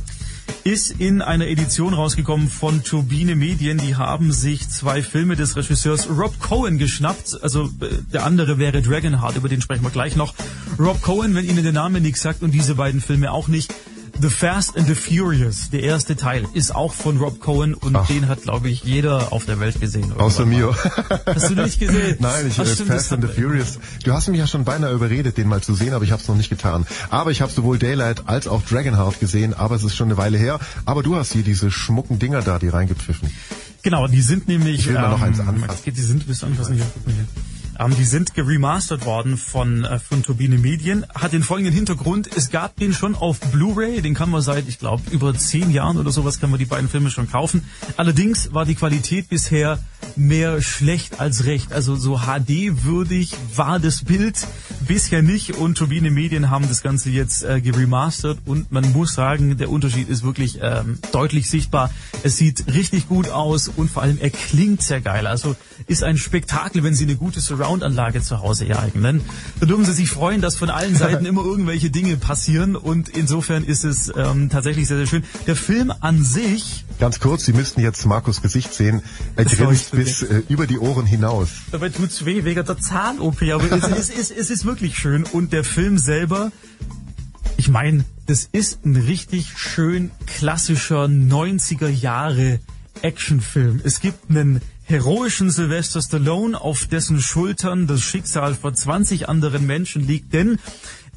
ist 0.68 1.00
in 1.00 1.22
einer 1.22 1.46
Edition 1.46 1.94
rausgekommen 1.94 2.50
von 2.50 2.84
Turbine 2.84 3.36
Medien. 3.36 3.78
Die 3.78 3.96
haben 3.96 4.32
sich 4.32 4.68
zwei 4.68 5.02
Filme 5.02 5.34
des 5.34 5.56
Regisseurs 5.56 6.10
Rob 6.10 6.38
Cohen 6.40 6.76
geschnappt. 6.76 7.38
Also 7.42 7.70
äh, 7.80 7.86
der 8.12 8.26
andere 8.26 8.58
wäre 8.58 8.82
Dragonheart, 8.82 9.36
über 9.36 9.48
den 9.48 9.62
sprechen 9.62 9.82
wir 9.82 9.90
gleich 9.90 10.14
noch. 10.14 10.34
Rob 10.78 11.00
Cohen, 11.00 11.34
wenn 11.34 11.48
Ihnen 11.48 11.62
der 11.62 11.72
Name 11.72 12.02
nichts 12.02 12.20
sagt 12.20 12.42
und 12.42 12.50
diese 12.50 12.74
beiden 12.74 13.00
Filme 13.00 13.32
auch 13.32 13.48
nicht, 13.48 13.72
The 14.20 14.30
Fast 14.30 14.76
and 14.76 14.88
the 14.88 14.96
Furious, 14.96 15.70
der 15.70 15.84
erste 15.84 16.16
Teil, 16.16 16.44
ist 16.52 16.74
auch 16.74 16.92
von 16.92 17.18
Rob 17.18 17.38
Cohen 17.38 17.74
und 17.74 17.94
Ach. 17.94 18.06
den 18.08 18.26
hat, 18.26 18.42
glaube 18.42 18.68
ich, 18.68 18.82
jeder 18.82 19.32
auf 19.32 19.46
der 19.46 19.60
Welt 19.60 19.80
gesehen. 19.80 20.12
Außer 20.18 20.44
mir. 20.44 20.74
Hast 21.24 21.50
du 21.50 21.54
nicht 21.54 21.78
gesehen? 21.78 22.16
Nein, 22.20 22.48
ich 22.48 22.58
Ach, 22.58 22.66
stimmt, 22.66 22.90
Fast 22.90 23.12
and 23.12 23.22
the 23.22 23.28
Furious. 23.28 23.78
Du 24.02 24.12
hast 24.12 24.26
mich 24.26 24.40
ja 24.40 24.48
schon 24.48 24.64
beinahe 24.64 24.92
überredet, 24.92 25.36
den 25.36 25.46
mal 25.46 25.60
zu 25.60 25.72
sehen, 25.72 25.92
aber 25.92 26.04
ich 26.04 26.10
habe 26.10 26.20
es 26.20 26.26
noch 26.26 26.34
nicht 26.34 26.50
getan. 26.50 26.84
Aber 27.10 27.30
ich 27.30 27.42
habe 27.42 27.52
sowohl 27.52 27.78
Daylight 27.78 28.28
als 28.28 28.48
auch 28.48 28.62
Dragonheart 28.62 29.20
gesehen, 29.20 29.54
aber 29.54 29.76
es 29.76 29.84
ist 29.84 29.94
schon 29.94 30.08
eine 30.08 30.16
Weile 30.16 30.36
her. 30.36 30.58
Aber 30.84 31.04
du 31.04 31.14
hast 31.14 31.32
hier 31.32 31.44
diese 31.44 31.70
schmucken 31.70 32.18
Dinger 32.18 32.42
da, 32.42 32.58
die 32.58 32.68
reingepfiffen. 32.68 33.30
Genau, 33.82 34.08
die 34.08 34.20
sind 34.20 34.48
nämlich... 34.48 34.80
Ich 34.80 34.88
will 34.88 34.94
mal 34.94 35.04
ähm, 35.04 35.10
noch 35.12 35.22
eins 35.22 35.38
anfassen. 35.38 35.94
Die 35.94 36.00
sind 36.00 36.26
bis 36.26 36.42
anfassen. 36.42 36.74
Hier, 36.74 36.86
guck 36.92 37.06
mal 37.06 37.14
hier. 37.14 37.26
Ähm, 37.78 37.94
die 37.96 38.04
sind 38.04 38.34
geremastert 38.34 39.06
worden 39.06 39.36
von, 39.36 39.84
äh, 39.84 39.98
von 39.98 40.22
Turbine 40.22 40.58
Medien. 40.58 41.06
Hat 41.14 41.32
den 41.32 41.42
folgenden 41.42 41.74
Hintergrund. 41.74 42.28
Es 42.36 42.50
gab 42.50 42.76
den 42.76 42.92
schon 42.92 43.14
auf 43.14 43.38
Blu-ray. 43.40 44.02
Den 44.02 44.14
kann 44.14 44.30
man 44.30 44.42
seit, 44.42 44.68
ich 44.68 44.78
glaube, 44.78 45.02
über 45.10 45.34
zehn 45.34 45.70
Jahren 45.70 45.96
oder 45.96 46.10
sowas 46.10 46.40
kann 46.40 46.50
man 46.50 46.58
die 46.58 46.64
beiden 46.64 46.88
Filme 46.88 47.10
schon 47.10 47.30
kaufen. 47.30 47.64
Allerdings 47.96 48.52
war 48.52 48.64
die 48.64 48.74
Qualität 48.74 49.28
bisher 49.28 49.78
mehr 50.16 50.60
schlecht 50.62 51.20
als 51.20 51.44
recht. 51.44 51.72
Also 51.72 51.96
so 51.96 52.18
HD-würdig 52.18 53.32
war 53.54 53.78
das 53.78 54.04
Bild 54.04 54.46
bisher 54.86 55.22
nicht 55.22 55.56
und 55.56 55.76
Turbine 55.76 56.10
Medien 56.10 56.50
haben 56.50 56.66
das 56.68 56.82
Ganze 56.82 57.10
jetzt 57.10 57.44
äh, 57.44 57.60
geremastert 57.60 58.38
und 58.44 58.72
man 58.72 58.92
muss 58.92 59.14
sagen, 59.14 59.56
der 59.56 59.70
Unterschied 59.70 60.08
ist 60.08 60.24
wirklich 60.24 60.58
ähm, 60.62 60.98
deutlich 61.12 61.48
sichtbar. 61.48 61.90
Es 62.22 62.36
sieht 62.36 62.72
richtig 62.72 63.08
gut 63.08 63.28
aus 63.28 63.68
und 63.68 63.90
vor 63.90 64.02
allem 64.02 64.18
er 64.20 64.30
klingt 64.30 64.82
sehr 64.82 65.00
geil. 65.00 65.26
Also 65.26 65.56
ist 65.88 66.04
ein 66.04 66.18
Spektakel, 66.18 66.84
wenn 66.84 66.94
Sie 66.94 67.04
eine 67.04 67.16
gute 67.16 67.40
Surround-Anlage 67.40 68.22
zu 68.22 68.40
Hause 68.40 68.68
ereignen. 68.68 69.22
Da 69.58 69.66
dürfen 69.66 69.84
Sie 69.84 69.92
sich 69.92 70.10
freuen, 70.10 70.40
dass 70.40 70.56
von 70.56 70.70
allen 70.70 70.94
Seiten 70.94 71.24
immer 71.26 71.42
irgendwelche 71.42 71.90
Dinge 71.90 72.16
passieren 72.16 72.76
und 72.76 73.08
insofern 73.08 73.64
ist 73.64 73.84
es 73.84 74.12
ähm, 74.14 74.50
tatsächlich 74.50 74.86
sehr, 74.86 74.98
sehr 74.98 75.06
schön. 75.06 75.24
Der 75.46 75.56
Film 75.56 75.92
an 76.00 76.22
sich... 76.22 76.84
Ganz 77.00 77.20
kurz, 77.20 77.46
Sie 77.46 77.52
müssten 77.52 77.80
jetzt 77.80 78.04
Markus 78.04 78.42
Gesicht 78.42 78.74
sehen. 78.74 79.02
Er 79.36 79.46
grinst 79.46 79.92
bis 79.92 80.22
äh, 80.22 80.42
über 80.48 80.66
die 80.66 80.78
Ohren 80.78 81.06
hinaus. 81.06 81.48
Dabei 81.72 81.88
tut's 81.88 82.24
weh 82.24 82.44
wegen 82.44 82.64
der 82.64 82.78
Zahn-OP, 82.78 83.42
aber 83.42 83.72
es, 83.72 84.10
es, 84.10 84.10
es, 84.10 84.30
es 84.30 84.50
ist 84.50 84.64
wirklich 84.66 84.98
schön 84.98 85.24
und 85.24 85.52
der 85.52 85.64
Film 85.64 85.98
selber... 85.98 86.52
Ich 87.56 87.68
meine, 87.68 88.04
das 88.26 88.48
ist 88.52 88.84
ein 88.84 88.94
richtig 88.94 89.58
schön 89.58 90.12
klassischer 90.26 91.06
90er 91.06 91.88
Jahre 91.88 92.60
Actionfilm. 93.02 93.80
Es 93.82 94.00
gibt 94.00 94.30
einen 94.30 94.60
heroischen 94.88 95.50
Sylvester 95.50 96.00
Stallone, 96.00 96.58
auf 96.58 96.86
dessen 96.86 97.20
Schultern 97.20 97.86
das 97.86 98.00
Schicksal 98.00 98.54
von 98.54 98.74
20 98.74 99.28
anderen 99.28 99.66
Menschen 99.66 100.06
liegt, 100.06 100.32
denn 100.32 100.58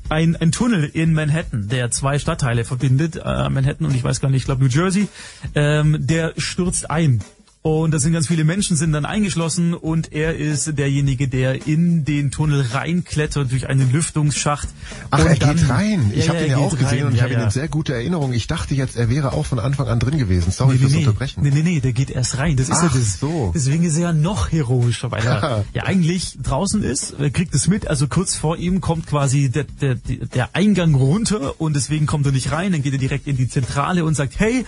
ein, 0.09 0.35
ein 0.35 0.51
Tunnel 0.51 0.83
in 0.83 1.13
Manhattan, 1.13 1.69
der 1.69 1.89
zwei 1.89 2.19
Stadtteile 2.19 2.65
verbindet, 2.65 3.15
äh, 3.15 3.49
Manhattan 3.49 3.87
und 3.87 3.95
ich 3.95 4.03
weiß 4.03 4.19
gar 4.19 4.29
nicht, 4.29 4.41
ich 4.41 4.45
glaube 4.45 4.61
New 4.61 4.69
Jersey, 4.69 5.07
ähm, 5.55 5.95
der 5.99 6.33
stürzt 6.37 6.91
ein. 6.91 7.23
Und 7.63 7.91
da 7.91 7.99
sind 7.99 8.13
ganz 8.13 8.25
viele 8.25 8.43
Menschen 8.43 8.75
sind 8.75 8.91
dann 8.91 9.05
eingeschlossen 9.05 9.75
und 9.75 10.13
er 10.13 10.35
ist 10.35 10.79
derjenige, 10.79 11.27
der 11.27 11.67
in 11.67 12.05
den 12.05 12.31
Tunnel 12.31 12.65
reinklettert 12.71 13.51
durch 13.51 13.67
einen 13.69 13.91
Lüftungsschacht. 13.91 14.67
Ach, 15.11 15.19
er 15.19 15.35
dann, 15.35 15.55
geht 15.55 15.69
rein. 15.69 16.11
Ich 16.15 16.25
ja, 16.25 16.33
habe 16.33 16.43
ihn 16.43 16.49
ja 16.49 16.57
auch 16.57 16.75
gesehen 16.75 16.87
rein. 16.87 17.05
und 17.05 17.11
ich 17.11 17.17
ja, 17.17 17.23
habe 17.25 17.33
ja. 17.33 17.39
ihn 17.39 17.45
in 17.45 17.51
sehr 17.51 17.67
gute 17.67 17.93
Erinnerung. 17.93 18.33
Ich 18.33 18.47
dachte 18.47 18.73
jetzt, 18.73 18.95
er 18.95 19.11
wäre 19.11 19.33
auch 19.33 19.45
von 19.45 19.59
Anfang 19.59 19.87
an 19.87 19.99
drin 19.99 20.17
gewesen. 20.17 20.49
Sorry 20.49 20.73
nee, 20.73 20.79
fürs 20.79 20.91
nee, 20.91 20.97
Unterbrechen. 20.99 21.43
Nee, 21.43 21.51
nee, 21.51 21.61
nee, 21.61 21.79
der 21.81 21.93
geht 21.93 22.09
erst 22.09 22.39
rein. 22.39 22.57
Das 22.57 22.67
ist 22.67 22.77
Ach, 22.79 22.95
ja 22.95 22.99
das. 22.99 23.19
So. 23.19 23.51
Deswegen 23.53 23.83
ist 23.83 23.95
er 23.95 24.01
ja 24.01 24.13
noch 24.13 24.51
heroischer, 24.51 25.11
weil 25.11 25.23
er 25.23 25.63
ja 25.73 25.83
eigentlich 25.83 26.39
draußen 26.41 26.81
ist, 26.81 27.13
er 27.19 27.29
kriegt 27.29 27.53
es 27.53 27.67
mit. 27.67 27.87
Also 27.87 28.07
kurz 28.07 28.33
vor 28.33 28.57
ihm 28.57 28.81
kommt 28.81 29.05
quasi 29.05 29.49
der, 29.49 29.65
der, 29.65 29.95
der 29.95 30.55
Eingang 30.55 30.95
runter 30.95 31.61
und 31.61 31.75
deswegen 31.75 32.07
kommt 32.07 32.25
er 32.25 32.31
nicht 32.31 32.51
rein. 32.51 32.71
Dann 32.71 32.81
geht 32.81 32.93
er 32.93 32.99
direkt 32.99 33.27
in 33.27 33.37
die 33.37 33.47
Zentrale 33.47 34.03
und 34.03 34.15
sagt, 34.15 34.39
hey, 34.39 34.65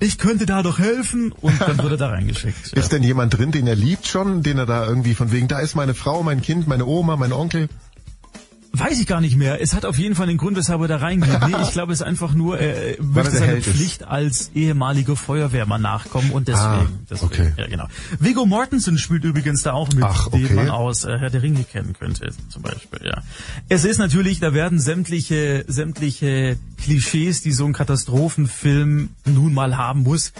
ich 0.00 0.18
könnte 0.18 0.44
da 0.44 0.64
doch 0.64 0.80
helfen 0.80 1.30
und 1.40 1.60
dann 1.60 1.78
wird 1.78 1.92
er 1.92 1.96
da 1.98 2.08
reingeschickt 2.08 2.31
geschickt. 2.32 2.72
Ist 2.72 2.92
denn 2.92 3.02
jemand 3.02 3.36
drin, 3.36 3.52
den 3.52 3.66
er 3.66 3.76
liebt 3.76 4.06
schon, 4.06 4.42
den 4.42 4.58
er 4.58 4.66
da 4.66 4.86
irgendwie 4.86 5.14
von 5.14 5.32
wegen, 5.32 5.48
da 5.48 5.58
ist 5.60 5.74
meine 5.74 5.94
Frau, 5.94 6.22
mein 6.22 6.42
Kind, 6.42 6.66
meine 6.66 6.86
Oma, 6.86 7.16
mein 7.16 7.32
Onkel? 7.32 7.68
Weiß 8.74 8.98
ich 8.98 9.06
gar 9.06 9.20
nicht 9.20 9.36
mehr. 9.36 9.60
Es 9.60 9.74
hat 9.74 9.84
auf 9.84 9.98
jeden 9.98 10.14
Fall 10.14 10.30
einen 10.30 10.38
Grund, 10.38 10.56
weshalb 10.56 10.80
er 10.80 10.88
da 10.88 10.96
reingeht. 10.96 11.46
Nee, 11.46 11.56
ich 11.62 11.72
glaube, 11.72 11.92
es 11.92 12.00
ist 12.00 12.06
einfach 12.06 12.32
nur, 12.32 12.58
er 12.58 13.02
möchte 13.02 13.32
seiner 13.32 13.60
Pflicht 13.60 14.00
ist. 14.00 14.08
als 14.08 14.50
ehemaliger 14.54 15.14
Feuerwehrmann 15.14 15.82
nachkommen 15.82 16.30
und 16.30 16.48
deswegen. 16.48 16.64
Ah, 16.64 16.86
deswegen 17.10 17.26
okay. 17.26 17.52
Ja, 17.58 17.66
genau. 17.66 17.86
Viggo 18.18 18.46
Mortensen 18.46 18.96
spielt 18.96 19.24
übrigens 19.24 19.62
da 19.62 19.72
auch 19.74 19.92
mit, 19.92 20.02
Ach, 20.02 20.28
okay. 20.28 20.46
den 20.46 20.56
man 20.56 20.70
aus 20.70 21.04
äh, 21.04 21.18
Herr 21.18 21.28
der 21.28 21.42
Ringe 21.42 21.64
kennen 21.64 21.92
könnte, 21.92 22.30
zum 22.48 22.62
Beispiel, 22.62 23.00
ja. 23.04 23.22
Es 23.68 23.84
ist 23.84 23.98
natürlich, 23.98 24.40
da 24.40 24.54
werden 24.54 24.80
sämtliche, 24.80 25.66
sämtliche 25.68 26.56
Klischees, 26.82 27.42
die 27.42 27.52
so 27.52 27.66
ein 27.66 27.74
Katastrophenfilm 27.74 29.10
nun 29.26 29.52
mal 29.52 29.76
haben 29.76 30.02
muss, 30.02 30.32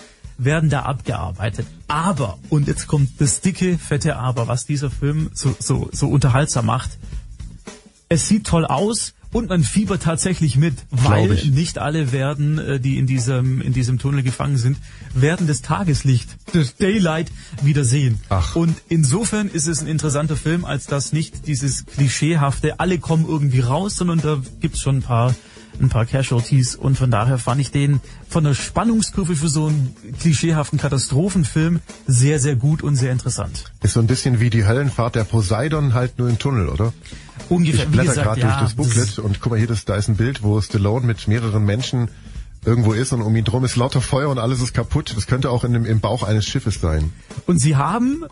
werden 0.45 0.71
da 0.71 0.83
abgearbeitet. 0.83 1.67
Aber, 1.89 2.39
und 2.49 2.69
jetzt 2.69 2.87
kommt 2.87 3.21
das 3.21 3.41
dicke, 3.41 3.79
fette 3.79 4.17
Aber, 4.17 4.49
was 4.49 4.67
dieser 4.67 4.91
Film 4.91 5.31
so, 5.35 5.55
so, 5.59 5.89
so 5.93 6.09
unterhaltsam 6.09 6.67
macht. 6.67 6.91
Es 8.09 8.29
sieht 8.29 8.47
toll 8.47 8.67
aus, 8.67 9.15
und 9.33 9.49
man 9.49 9.65
fiebert 9.65 10.03
tatsächlich 10.03 10.57
mit, 10.57 10.75
weil 10.91 11.29
nicht 11.47 11.79
alle 11.79 12.13
werden, 12.13 12.59
äh, 12.59 12.79
die 12.79 12.99
in 12.99 13.07
diesem, 13.07 13.63
in 13.63 13.73
diesem 13.73 13.99
Tunnel 13.99 14.23
gefangen 14.23 14.59
sind, 14.59 14.77
werden 15.15 15.47
das 15.47 15.63
Tageslicht, 15.63 16.37
das 16.53 16.77
Daylight 16.77 17.33
wieder 17.63 17.85
sehen. 17.85 18.21
Ach. 18.29 18.55
Und 18.55 18.77
insofern 18.91 19.49
ist 19.49 19.67
es 19.67 19.81
ein 19.81 19.87
interessanter 19.87 20.37
Film, 20.37 20.67
als 20.67 20.87
dass 20.87 21.15
nicht 21.15 21.47
dieses 21.47 21.87
klischeehafte, 21.87 22.79
alle 22.79 22.99
kommen 22.99 23.27
irgendwie 23.27 23.61
raus, 23.61 23.97
sondern 23.97 24.21
da 24.21 24.39
gibt's 24.61 24.83
schon 24.83 24.97
ein 24.97 25.03
paar 25.03 25.35
ein 25.81 25.89
paar 25.89 26.07
Casualties 26.07 26.77
und 26.77 26.97
von 26.97 27.11
daher 27.11 27.39
fand 27.39 27.61
ich 27.61 27.71
den 27.71 28.01
von 28.29 28.45
der 28.45 28.55
Spannungskurve 28.55 29.37
für 29.37 29.49
so 29.49 29.67
einen 29.67 29.95
klischeehaften 30.21 30.79
Katastrophenfilm 30.79 31.81
sehr, 32.07 32.39
sehr 32.39 32.57
gut 32.57 32.83
und 32.83 32.97
sehr 32.97 33.13
interessant. 33.13 33.65
Ist 33.83 33.95
so 33.95 34.01
ein 34.01 34.07
bisschen 34.07 34.41
wie 34.41 34.51
die 34.51 34.65
Höllenfahrt 34.65 35.15
der 35.15 35.25
Poseidon 35.25 35.95
halt 35.95 36.19
nur 36.19 36.29
im 36.29 36.39
Tunnel, 36.39 36.69
oder? 36.69 36.93
Ungefähr. 37.49 37.85
Ich 37.85 37.91
blätter 37.91 38.15
gerade 38.15 38.41
ja, 38.41 38.47
durch 38.49 38.61
das 38.61 38.75
Booklet 38.75 39.19
und 39.19 39.41
guck 39.41 39.53
mal 39.53 39.59
hier, 39.59 39.69
das, 39.69 39.85
da 39.85 39.97
ist 39.97 40.09
ein 40.09 40.17
Bild, 40.17 40.43
wo 40.43 40.61
Stallone 40.61 41.07
mit 41.07 41.27
mehreren 41.29 41.65
Menschen 41.65 42.09
irgendwo 42.65 42.93
ist 42.93 43.13
und 43.13 43.23
um 43.23 43.35
ihn 43.35 43.45
drum 43.45 43.65
ist 43.65 43.77
lauter 43.77 44.01
Feuer 44.01 44.29
und 44.29 44.39
alles 44.39 44.61
ist 44.61 44.73
kaputt. 44.73 45.13
Das 45.17 45.27
könnte 45.27 45.51
auch 45.51 45.65
in 45.65 45.73
dem, 45.73 45.85
im 45.85 46.01
Bauch 46.01 46.23
eines 46.23 46.47
Schiffes 46.47 46.81
sein. 46.81 47.13
Und 47.47 47.59
sie 47.59 47.77
haben 47.77 48.25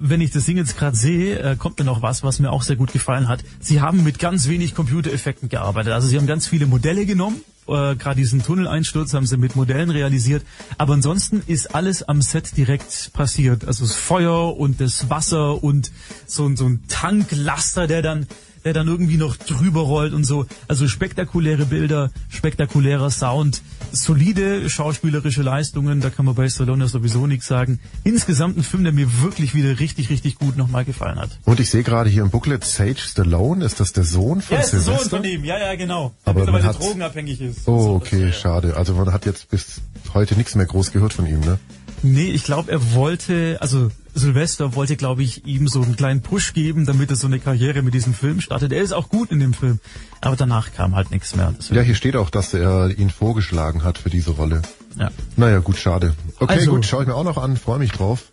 wenn 0.00 0.22
ich 0.22 0.30
das 0.30 0.46
Ding 0.46 0.56
jetzt 0.56 0.78
gerade 0.78 0.96
sehe, 0.96 1.38
äh, 1.38 1.56
kommt 1.56 1.78
mir 1.78 1.84
noch 1.84 2.00
was, 2.00 2.24
was 2.24 2.40
mir 2.40 2.50
auch 2.50 2.62
sehr 2.62 2.76
gut 2.76 2.92
gefallen 2.92 3.28
hat. 3.28 3.44
Sie 3.60 3.82
haben 3.82 4.02
mit 4.02 4.18
ganz 4.18 4.48
wenig 4.48 4.74
Computereffekten 4.74 5.50
gearbeitet. 5.50 5.92
Also 5.92 6.08
sie 6.08 6.16
haben 6.16 6.26
ganz 6.26 6.46
viele 6.46 6.66
Modelle 6.66 7.04
genommen. 7.04 7.42
Äh, 7.68 7.96
gerade 7.96 8.16
diesen 8.16 8.42
Tunneleinsturz 8.42 9.12
haben 9.12 9.26
sie 9.26 9.36
mit 9.36 9.56
Modellen 9.56 9.90
realisiert. 9.90 10.42
Aber 10.78 10.94
ansonsten 10.94 11.42
ist 11.46 11.74
alles 11.74 12.02
am 12.02 12.22
Set 12.22 12.56
direkt 12.56 13.12
passiert. 13.12 13.66
Also 13.66 13.84
das 13.84 13.94
Feuer 13.94 14.56
und 14.56 14.80
das 14.80 15.10
Wasser 15.10 15.62
und 15.62 15.92
so, 16.26 16.50
so 16.56 16.66
ein 16.66 16.82
Tanklaster, 16.88 17.86
der 17.86 18.00
dann 18.00 18.26
der 18.64 18.72
dann 18.72 18.88
irgendwie 18.88 19.16
noch 19.16 19.36
drüber 19.36 19.80
rollt 19.80 20.12
und 20.12 20.24
so. 20.24 20.46
Also 20.68 20.88
spektakuläre 20.88 21.66
Bilder, 21.66 22.10
spektakulärer 22.28 23.10
Sound, 23.10 23.62
solide 23.92 24.68
schauspielerische 24.68 25.42
Leistungen, 25.42 26.00
da 26.00 26.10
kann 26.10 26.26
man 26.26 26.34
bei 26.34 26.48
Stallone 26.48 26.88
sowieso 26.88 27.26
nichts 27.26 27.46
sagen. 27.46 27.80
Insgesamt 28.04 28.56
ein 28.56 28.62
Film, 28.62 28.84
der 28.84 28.92
mir 28.92 29.22
wirklich 29.22 29.54
wieder 29.54 29.80
richtig, 29.80 30.10
richtig 30.10 30.36
gut 30.36 30.56
nochmal 30.56 30.84
gefallen 30.84 31.18
hat. 31.18 31.30
Und 31.44 31.60
ich 31.60 31.70
sehe 31.70 31.82
gerade 31.82 32.10
hier 32.10 32.22
im 32.22 32.30
Booklet 32.30 32.64
Sage 32.64 32.98
Stallone, 32.98 33.64
ist 33.64 33.80
das 33.80 33.92
der 33.92 34.04
Sohn 34.04 34.40
von 34.42 34.56
ja, 34.56 34.62
ist 34.62 34.72
der 34.72 34.80
Sohn 34.80 34.98
von 34.98 35.24
ihm, 35.24 35.44
ja, 35.44 35.58
ja, 35.58 35.74
genau. 35.74 36.12
Aber 36.24 36.42
der 36.42 36.52
man 36.52 36.62
hat 36.62 36.78
drogenabhängig 36.78 37.40
ist. 37.40 37.68
Oh, 37.68 37.94
okay, 37.94 38.32
schade. 38.32 38.76
Also 38.76 38.94
man 38.94 39.12
hat 39.12 39.26
jetzt 39.26 39.50
bis 39.50 39.80
heute 40.14 40.36
nichts 40.36 40.54
mehr 40.54 40.66
groß 40.66 40.92
gehört 40.92 41.12
von 41.12 41.26
ihm, 41.26 41.40
ne? 41.40 41.58
Nee, 42.02 42.30
ich 42.30 42.44
glaube, 42.44 42.70
er 42.70 42.94
wollte, 42.94 43.58
also 43.60 43.90
Sylvester 44.14 44.74
wollte, 44.74 44.96
glaube 44.96 45.22
ich, 45.22 45.46
ihm 45.46 45.68
so 45.68 45.82
einen 45.82 45.96
kleinen 45.96 46.22
Push 46.22 46.54
geben, 46.54 46.86
damit 46.86 47.10
er 47.10 47.16
so 47.16 47.26
eine 47.26 47.38
Karriere 47.38 47.82
mit 47.82 47.94
diesem 47.94 48.14
Film 48.14 48.40
startet. 48.40 48.72
Er 48.72 48.82
ist 48.82 48.92
auch 48.92 49.08
gut 49.08 49.30
in 49.30 49.40
dem 49.40 49.54
Film, 49.54 49.80
aber 50.20 50.36
danach 50.36 50.72
kam 50.72 50.96
halt 50.96 51.10
nichts 51.10 51.36
mehr. 51.36 51.54
Deswegen. 51.56 51.76
Ja, 51.76 51.82
hier 51.82 51.94
steht 51.94 52.16
auch, 52.16 52.30
dass 52.30 52.54
er 52.54 52.98
ihn 52.98 53.10
vorgeschlagen 53.10 53.84
hat 53.84 53.98
für 53.98 54.10
diese 54.10 54.30
Rolle. 54.30 54.62
Ja. 54.98 55.10
Naja, 55.36 55.58
gut, 55.58 55.76
schade. 55.76 56.14
Okay, 56.38 56.54
also, 56.54 56.72
gut, 56.72 56.86
schaue 56.86 57.02
ich 57.02 57.08
mir 57.08 57.14
auch 57.14 57.24
noch 57.24 57.38
an, 57.38 57.56
freue 57.56 57.78
mich 57.78 57.92
drauf. 57.92 58.32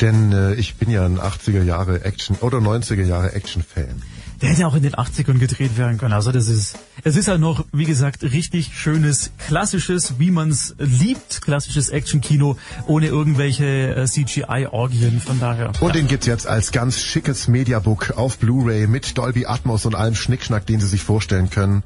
Denn 0.00 0.32
äh, 0.32 0.54
ich 0.54 0.76
bin 0.76 0.90
ja 0.90 1.04
ein 1.04 1.18
80er 1.18 1.62
Jahre 1.62 2.04
Action 2.04 2.36
oder 2.40 2.58
90er 2.58 3.04
Jahre 3.04 3.34
Action-Fan 3.34 4.02
der 4.40 4.50
hätte 4.50 4.66
auch 4.66 4.74
in 4.74 4.82
den 4.82 4.94
80ern 4.94 5.38
gedreht 5.38 5.76
werden 5.76 5.98
können. 5.98 6.12
Also 6.12 6.32
das 6.32 6.48
ist, 6.48 6.78
es 7.04 7.16
ist 7.16 7.28
halt 7.28 7.40
noch, 7.40 7.64
wie 7.72 7.84
gesagt, 7.84 8.22
richtig 8.22 8.70
schönes, 8.74 9.32
klassisches, 9.46 10.18
wie 10.18 10.30
man 10.30 10.50
es 10.50 10.74
liebt, 10.78 11.42
klassisches 11.42 11.90
Actionkino, 11.90 12.56
ohne 12.86 13.06
irgendwelche 13.06 13.94
äh, 13.94 14.06
CGI-Orgien, 14.06 15.20
von 15.20 15.38
daher. 15.40 15.72
Und 15.80 15.88
ja. 15.88 15.92
den 15.92 16.08
gibt's 16.08 16.26
jetzt 16.26 16.46
als 16.46 16.72
ganz 16.72 17.00
schickes 17.00 17.48
Mediabook 17.48 18.12
auf 18.16 18.38
Blu-ray 18.38 18.86
mit 18.86 19.16
Dolby 19.18 19.46
Atmos 19.46 19.84
und 19.84 19.94
allem 19.94 20.14
Schnickschnack, 20.14 20.66
den 20.66 20.80
Sie 20.80 20.88
sich 20.88 21.02
vorstellen 21.02 21.50
können. 21.50 21.82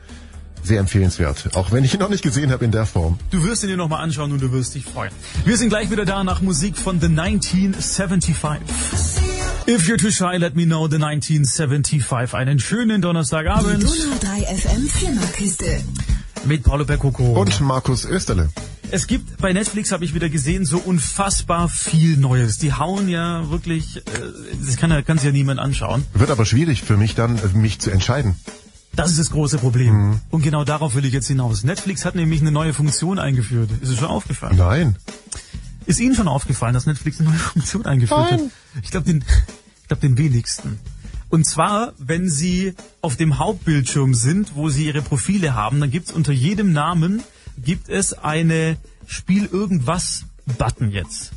Sehr 0.64 0.80
empfehlenswert, 0.80 1.50
auch 1.56 1.72
wenn 1.72 1.84
ich 1.84 1.92
ihn 1.92 2.00
noch 2.00 2.08
nicht 2.08 2.22
gesehen 2.22 2.50
habe 2.50 2.64
in 2.64 2.70
der 2.70 2.86
Form. 2.86 3.18
Du 3.30 3.44
wirst 3.44 3.62
ihn 3.64 3.68
dir 3.68 3.76
nochmal 3.76 4.02
anschauen 4.02 4.32
und 4.32 4.40
du 4.40 4.50
wirst 4.50 4.74
dich 4.74 4.84
freuen. 4.84 5.12
Wir 5.44 5.58
sind 5.58 5.68
gleich 5.68 5.90
wieder 5.90 6.06
da 6.06 6.24
nach 6.24 6.40
Musik 6.40 6.78
von 6.78 7.00
The 7.00 7.08
1975. 7.08 8.34
If 9.68 9.86
you're 9.86 9.98
too 9.98 10.10
shy, 10.10 10.38
let 10.38 10.56
me 10.56 10.64
know 10.64 10.88
the 10.88 10.96
1975. 10.96 12.34
Einen 12.34 12.58
schönen 12.58 13.02
Donnerstagabend. 13.02 13.82
Die 13.82 13.86
Donau 13.86 14.16
3 14.20 14.56
FM 14.56 14.88
Flimmerkiste. 14.88 15.82
Mit 16.46 16.62
Paolo 16.62 16.86
Percoco. 16.86 17.40
Und 17.40 17.60
Markus 17.60 18.06
Österle. 18.06 18.48
Es 18.90 19.06
gibt 19.06 19.38
bei 19.38 19.52
Netflix, 19.52 19.92
habe 19.92 20.04
ich 20.04 20.14
wieder 20.14 20.28
gesehen, 20.28 20.64
so 20.64 20.78
unfassbar 20.78 21.68
viel 21.68 22.16
Neues. 22.16 22.58
Die 22.58 22.72
hauen 22.72 23.08
ja 23.08 23.50
wirklich, 23.50 23.96
äh, 23.96 24.00
das 24.64 24.76
kann, 24.76 25.04
kann 25.04 25.18
sich 25.18 25.26
ja 25.26 25.32
niemand 25.32 25.60
anschauen. 25.60 26.04
Wird 26.14 26.30
aber 26.30 26.46
schwierig 26.46 26.82
für 26.82 26.96
mich 26.96 27.14
dann, 27.14 27.36
äh, 27.38 27.48
mich 27.54 27.80
zu 27.80 27.90
entscheiden. 27.90 28.36
Das 28.96 29.10
ist 29.10 29.18
das 29.18 29.30
große 29.30 29.58
Problem. 29.58 29.94
Mhm. 29.94 30.20
Und 30.30 30.42
genau 30.42 30.64
darauf 30.64 30.94
will 30.94 31.04
ich 31.04 31.12
jetzt 31.12 31.26
hinaus. 31.26 31.64
Netflix 31.64 32.04
hat 32.04 32.14
nämlich 32.14 32.40
eine 32.40 32.52
neue 32.52 32.72
Funktion 32.72 33.18
eingeführt. 33.18 33.70
Ist 33.80 33.90
es 33.90 33.98
schon 33.98 34.08
aufgefallen? 34.08 34.56
Nein. 34.56 34.96
Ist 35.86 36.00
Ihnen 36.00 36.14
schon 36.14 36.28
aufgefallen, 36.28 36.74
dass 36.74 36.86
Netflix 36.86 37.20
eine 37.20 37.30
neue 37.30 37.38
Funktion 37.52 37.86
eingeführt 37.86 38.30
Nein. 38.30 38.40
hat? 38.40 38.50
Ich 38.82 38.90
glaube 38.90 39.06
den, 39.06 39.24
ich 39.82 39.88
glaube 39.88 40.00
den 40.00 40.16
wenigsten. 40.16 40.78
Und 41.28 41.44
zwar, 41.46 41.92
wenn 41.98 42.30
Sie 42.30 42.74
auf 43.00 43.16
dem 43.16 43.38
Hauptbildschirm 43.38 44.14
sind, 44.14 44.54
wo 44.54 44.68
Sie 44.68 44.86
Ihre 44.86 45.02
Profile 45.02 45.54
haben, 45.54 45.80
dann 45.80 45.90
gibt 45.90 46.08
es 46.08 46.14
unter 46.14 46.32
jedem 46.32 46.72
Namen 46.72 47.22
gibt 47.58 47.88
es 47.88 48.12
eine 48.12 48.76
Spiel 49.06 49.46
irgendwas 49.46 50.24
Button 50.58 50.90
jetzt. 50.90 51.32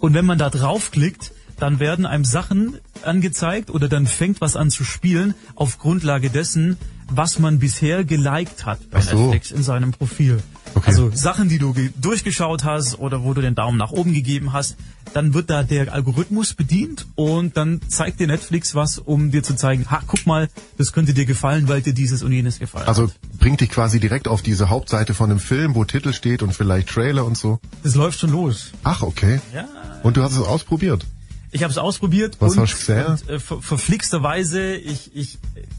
Und 0.00 0.14
wenn 0.14 0.26
man 0.26 0.38
da 0.38 0.50
draufklickt, 0.50 1.32
dann 1.58 1.78
werden 1.78 2.06
einem 2.06 2.24
Sachen 2.24 2.78
angezeigt 3.06 3.70
oder 3.70 3.88
dann 3.88 4.06
fängt 4.06 4.40
was 4.40 4.56
an 4.56 4.70
zu 4.70 4.84
spielen 4.84 5.34
auf 5.54 5.78
Grundlage 5.78 6.30
dessen, 6.30 6.76
was 7.10 7.38
man 7.38 7.58
bisher 7.58 8.04
geliked 8.04 8.64
hat 8.66 8.90
bei 8.90 9.00
so. 9.00 9.16
Netflix 9.16 9.50
in 9.50 9.62
seinem 9.62 9.92
Profil. 9.92 10.42
Okay. 10.74 10.86
Also 10.86 11.10
Sachen, 11.12 11.48
die 11.48 11.58
du 11.58 11.74
durchgeschaut 12.00 12.64
hast 12.64 12.98
oder 12.98 13.24
wo 13.24 13.34
du 13.34 13.40
den 13.40 13.56
Daumen 13.56 13.76
nach 13.76 13.90
oben 13.90 14.12
gegeben 14.12 14.52
hast, 14.52 14.76
dann 15.12 15.34
wird 15.34 15.50
da 15.50 15.64
der 15.64 15.92
Algorithmus 15.92 16.54
bedient 16.54 17.06
und 17.16 17.56
dann 17.56 17.80
zeigt 17.88 18.20
dir 18.20 18.28
Netflix 18.28 18.76
was, 18.76 18.98
um 18.98 19.32
dir 19.32 19.42
zu 19.42 19.56
zeigen, 19.56 19.90
ha, 19.90 20.00
guck 20.06 20.26
mal, 20.26 20.48
das 20.78 20.92
könnte 20.92 21.12
dir 21.12 21.26
gefallen, 21.26 21.68
weil 21.68 21.82
dir 21.82 21.92
dieses 21.92 22.22
und 22.22 22.30
jenes 22.30 22.60
gefallen 22.60 22.86
also 22.86 23.02
hat. 23.02 23.10
Also 23.10 23.38
bringt 23.38 23.60
dich 23.60 23.70
quasi 23.70 23.98
direkt 23.98 24.28
auf 24.28 24.42
diese 24.42 24.68
Hauptseite 24.68 25.12
von 25.14 25.30
einem 25.30 25.40
Film, 25.40 25.74
wo 25.74 25.84
Titel 25.84 26.12
steht 26.12 26.42
und 26.42 26.52
vielleicht 26.52 26.88
Trailer 26.88 27.24
und 27.24 27.36
so. 27.36 27.58
Das 27.82 27.96
läuft 27.96 28.20
schon 28.20 28.30
los. 28.30 28.70
Ach, 28.84 29.02
okay. 29.02 29.40
Ja. 29.52 29.66
Und 30.04 30.16
du 30.16 30.22
hast 30.22 30.32
es 30.32 30.42
ausprobiert? 30.42 31.04
Ich 31.52 31.62
habe 31.62 31.72
es 31.72 31.78
ausprobiert 31.78 32.36
Was 32.38 32.52
und, 32.52 32.60
hast 32.60 32.72
du 32.72 32.78
gesehen? 32.78 33.06
und 33.06 33.28
äh, 33.28 33.40
ver 33.40 33.60
verflixterweise, 33.60 34.74
ich, 34.74 35.10
ich 35.14 35.38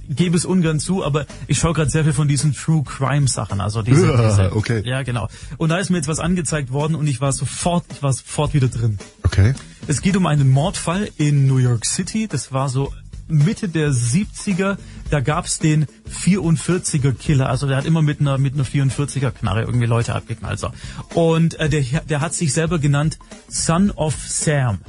gebe 0.10 0.36
es 0.36 0.46
ungern 0.46 0.80
zu, 0.80 1.04
aber 1.04 1.26
ich 1.48 1.60
schaue 1.60 1.74
gerade 1.74 1.90
sehr 1.90 2.04
viel 2.04 2.14
von 2.14 2.28
diesen 2.28 2.54
True 2.54 2.84
Crime 2.84 3.28
Sachen, 3.28 3.62
also 3.62 3.82
diese, 3.82 4.08
ja, 4.08 4.30
diese, 4.30 4.56
okay. 4.56 4.82
ja 4.86 5.04
genau. 5.04 5.30
Und 5.58 5.70
da 5.70 5.78
ist 5.78 5.90
mir 5.90 5.98
jetzt 5.98 6.08
was 6.08 6.20
angezeigt 6.20 6.72
worden 6.74 6.96
und 6.96 7.08
ich 7.08 7.22
war 7.22 7.32
sofort, 7.32 7.86
ich 7.92 8.04
war 8.04 8.12
sofort 8.12 8.54
wieder 8.54 8.68
drin. 8.68 8.98
Okay. 9.24 9.54
Es 9.88 10.02
geht 10.02 10.18
um 10.18 10.26
einen 10.26 10.50
Mordfall 10.50 11.10
in 11.18 11.48
New 11.48 11.58
York 11.58 11.86
City. 11.86 12.28
Das 12.28 12.52
war 12.52 12.68
so 12.68 12.94
Mitte 13.28 13.70
der 13.70 13.92
70er. 13.92 14.78
Da 15.10 15.22
gab's 15.22 15.60
den 15.60 15.88
44er 16.10 17.14
Killer. 17.14 17.50
Also 17.50 17.68
der 17.68 17.78
hat 17.78 17.86
immer 17.86 18.02
mit 18.02 18.20
einer 18.20 18.38
mit 18.38 18.54
einer 18.54 18.66
44er 18.66 19.32
Knarre 19.32 19.62
irgendwie 19.62 19.86
Leute 19.86 20.14
abgeknallt. 20.14 20.60
So. 20.60 20.72
Und 21.14 21.60
äh, 21.60 21.70
der 21.70 21.82
der 22.02 22.22
hat 22.22 22.34
sich 22.34 22.54
selber 22.54 22.80
genannt 22.80 23.18
Son 23.48 23.92
of 23.92 24.16
Sam. 24.28 24.80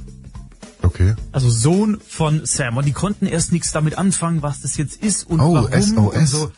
Okay. 0.92 1.14
Also 1.32 1.48
Sohn 1.50 1.98
von 2.06 2.44
Sam. 2.44 2.76
Und 2.76 2.86
die 2.86 2.92
konnten 2.92 3.26
erst 3.26 3.52
nichts 3.52 3.72
damit 3.72 3.96
anfangen, 3.96 4.42
was 4.42 4.60
das 4.60 4.76
jetzt 4.76 5.02
ist 5.02 5.24
und 5.28 5.40
oh, 5.40 5.54
warum 5.54 5.72
SOS. 5.72 6.14
und 6.14 6.26
so. 6.26 6.52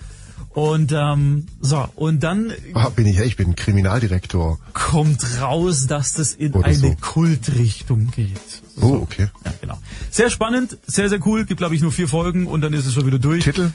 Und 0.54 0.92
ähm, 0.92 1.46
so, 1.60 1.84
und 1.96 2.22
dann 2.22 2.52
oh, 2.74 2.90
bin 2.90 3.06
ich, 3.06 3.18
ich 3.18 3.36
bin 3.36 3.56
Kriminaldirektor. 3.56 4.60
Kommt 4.72 5.40
raus, 5.40 5.88
dass 5.88 6.12
das 6.12 6.32
in 6.32 6.52
Oder 6.52 6.66
eine 6.66 6.76
so. 6.76 6.96
Kultrichtung 7.00 8.12
geht. 8.12 8.38
So. 8.76 8.86
Oh, 8.86 9.02
okay. 9.02 9.28
Ja, 9.44 9.52
genau. 9.60 9.78
Sehr 10.10 10.30
spannend, 10.30 10.78
sehr, 10.86 11.08
sehr 11.08 11.18
cool. 11.26 11.44
Gibt, 11.44 11.58
glaube 11.58 11.74
ich, 11.74 11.82
nur 11.82 11.90
vier 11.90 12.06
Folgen 12.06 12.46
und 12.46 12.60
dann 12.60 12.72
ist 12.72 12.86
es 12.86 12.94
schon 12.94 13.04
wieder 13.04 13.18
durch. 13.18 13.42
Titel? 13.42 13.70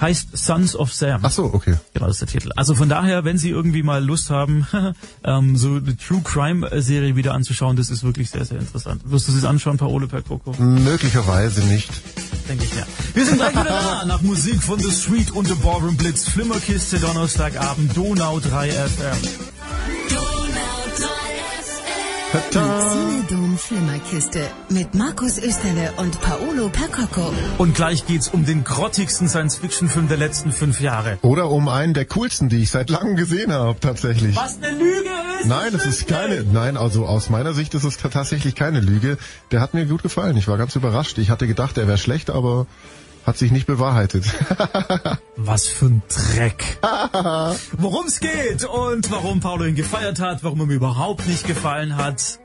Heißt 0.00 0.36
Sons 0.36 0.76
of 0.76 0.92
Sam. 0.92 1.20
Ach 1.22 1.30
so, 1.30 1.44
okay. 1.52 1.76
Genau, 1.94 2.06
das 2.06 2.20
ist 2.20 2.32
der 2.32 2.40
Titel. 2.40 2.52
Also 2.56 2.74
von 2.74 2.88
daher, 2.88 3.24
wenn 3.24 3.38
Sie 3.38 3.50
irgendwie 3.50 3.82
mal 3.82 4.04
Lust 4.04 4.30
haben, 4.30 4.66
ähm, 5.24 5.56
so 5.56 5.76
eine 5.76 5.96
True 5.96 6.20
Crime 6.22 6.68
Serie 6.80 7.16
wieder 7.16 7.34
anzuschauen, 7.34 7.76
das 7.76 7.90
ist 7.90 8.02
wirklich 8.02 8.30
sehr, 8.30 8.44
sehr 8.44 8.58
interessant. 8.58 9.02
Wirst 9.04 9.28
du 9.28 9.32
sie 9.32 9.48
anschauen, 9.48 9.76
Paolo 9.76 10.06
Percoco? 10.06 10.54
Möglicherweise 10.62 11.62
nicht. 11.62 11.90
Denke 12.48 12.64
ich 12.64 12.74
ja. 12.74 12.86
Wir 13.14 13.26
sind 13.26 13.36
gleich 13.36 13.52
wieder 13.52 13.64
da, 13.64 14.04
nach 14.06 14.22
Musik 14.22 14.62
von 14.62 14.78
The 14.78 14.90
Street 14.90 15.30
und 15.32 15.46
The 15.46 15.54
Ballroom 15.54 15.96
Blitz, 15.96 16.28
Flimmerkiste, 16.28 16.98
Donnerstagabend, 16.98 17.96
Donau 17.96 18.40
3 18.40 18.70
FM. 18.70 19.16
Die 22.32 22.38
Cinedom 22.58 23.58
Flimmerkiste 23.58 24.40
mit 24.68 24.94
Markus 24.94 25.36
Österle 25.38 25.92
und 25.96 26.20
Paolo 26.20 26.68
Percocco. 26.68 27.32
Und 27.58 27.74
gleich 27.74 28.06
geht's 28.06 28.28
um 28.28 28.44
den 28.46 28.62
grottigsten 28.62 29.28
Science-Fiction-Film 29.28 30.06
der 30.06 30.16
letzten 30.16 30.52
fünf 30.52 30.80
Jahre. 30.80 31.18
Oder 31.22 31.50
um 31.50 31.66
einen 31.66 31.92
der 31.92 32.04
coolsten, 32.04 32.48
die 32.48 32.62
ich 32.62 32.70
seit 32.70 32.88
langem 32.88 33.16
gesehen 33.16 33.52
habe, 33.52 33.80
tatsächlich. 33.80 34.36
Was 34.36 34.62
eine 34.62 34.78
Lüge 34.78 35.10
Nein, 35.44 35.72
das 35.72 35.86
ist 35.86 36.06
keine, 36.06 36.44
nein, 36.44 36.76
also 36.76 37.06
aus 37.06 37.30
meiner 37.30 37.52
Sicht 37.52 37.74
ist 37.74 37.82
es 37.82 37.96
tatsächlich 37.96 38.54
keine 38.54 38.80
Lüge. 38.80 39.18
Der 39.50 39.60
hat 39.60 39.74
mir 39.74 39.86
gut 39.86 40.04
gefallen. 40.04 40.36
Ich 40.36 40.46
war 40.46 40.56
ganz 40.56 40.76
überrascht. 40.76 41.18
Ich 41.18 41.30
hatte 41.30 41.48
gedacht, 41.48 41.78
er 41.78 41.88
wäre 41.88 41.98
schlecht, 41.98 42.30
aber 42.30 42.66
hat 43.24 43.38
sich 43.38 43.50
nicht 43.50 43.66
bewahrheitet. 43.66 44.24
Was 45.36 45.66
für 45.66 45.86
ein 45.86 46.02
Dreck. 46.08 46.78
Worum 47.78 48.06
es 48.06 48.20
geht 48.20 48.64
und 48.64 49.10
warum 49.10 49.40
Paulo 49.40 49.64
ihn 49.64 49.74
gefeiert 49.74 50.20
hat, 50.20 50.42
warum 50.44 50.60
er 50.60 50.66
mir 50.66 50.74
überhaupt 50.74 51.26
nicht 51.26 51.46
gefallen 51.46 51.96
hat. 51.96 52.38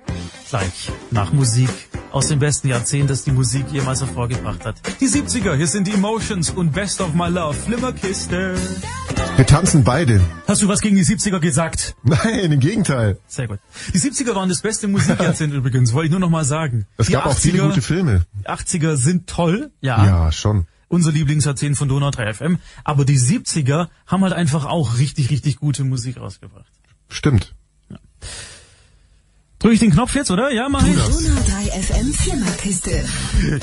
Gleich 0.50 0.92
nach 1.10 1.34
Musik 1.34 1.70
aus 2.12 2.28
dem 2.28 2.40
besten 2.40 2.68
Jahrzehnt, 2.68 3.10
das 3.10 3.24
die 3.24 3.32
Musik 3.32 3.66
jemals 3.72 4.02
hervorgebracht 4.02 4.64
hat. 4.64 4.76
Die 5.02 5.08
70er, 5.08 5.56
hier 5.56 5.68
sind 5.68 5.88
die 5.88 5.94
Emotions 5.94 6.52
und 6.52 6.72
Best 6.72 7.02
of 7.02 7.14
My 7.16 7.28
Love, 7.30 7.56
Flimmerkiste. 7.56 8.56
Wir 9.36 9.46
tanzen 9.48 9.84
beide. 9.84 10.22
Hast 10.48 10.62
du 10.62 10.68
was 10.68 10.82
gegen 10.82 10.96
die 10.96 11.04
70er 11.04 11.40
gesagt? 11.40 11.96
Nein, 12.04 12.52
im 12.52 12.60
Gegenteil. 12.60 13.18
Sehr 13.28 13.48
gut. 13.48 13.60
Die 13.94 14.00
70er 14.00 14.36
waren 14.36 14.48
das 14.48 14.62
beste 14.62 14.88
Musikjahrzehnt 14.88 15.54
übrigens, 15.54 15.94
wollte 15.94 16.06
ich 16.06 16.12
nur 16.12 16.20
noch 16.20 16.30
mal 16.30 16.46
sagen. 16.46 16.86
Es 16.98 17.08
die 17.08 17.14
gab 17.14 17.26
auch 17.26 17.38
viele 17.38 17.60
gute 17.64 17.82
Filme. 17.82 18.26
80er 18.46 18.96
sind 18.96 19.28
toll, 19.28 19.72
ja. 19.82 20.06
Ja, 20.06 20.32
schon. 20.32 20.68
Unser 20.88 21.12
Lieblingsjahrzehnt 21.12 21.76
von 21.76 21.90
Donau 21.90 22.12
3 22.12 22.34
FM. 22.34 22.60
Aber 22.84 23.04
die 23.04 23.20
70er 23.20 23.88
haben 24.06 24.24
halt 24.24 24.34
einfach 24.34 24.66
auch 24.66 25.00
richtig, 25.00 25.32
richtig 25.32 25.58
gute 25.58 25.84
Musik 25.84 26.18
rausgebracht. 26.18 26.72
Stimmt. 27.10 27.56
Drück 29.66 29.74
ich 29.74 29.80
den 29.80 29.90
Knopf 29.90 30.14
jetzt, 30.14 30.30
oder? 30.30 30.54
Ja, 30.54 30.70
mach 30.70 30.86
ich. 30.86 30.94
Donau 30.94 31.42
3 31.72 31.82
FM 31.82 32.14
Flimmerkiste. 32.14 33.04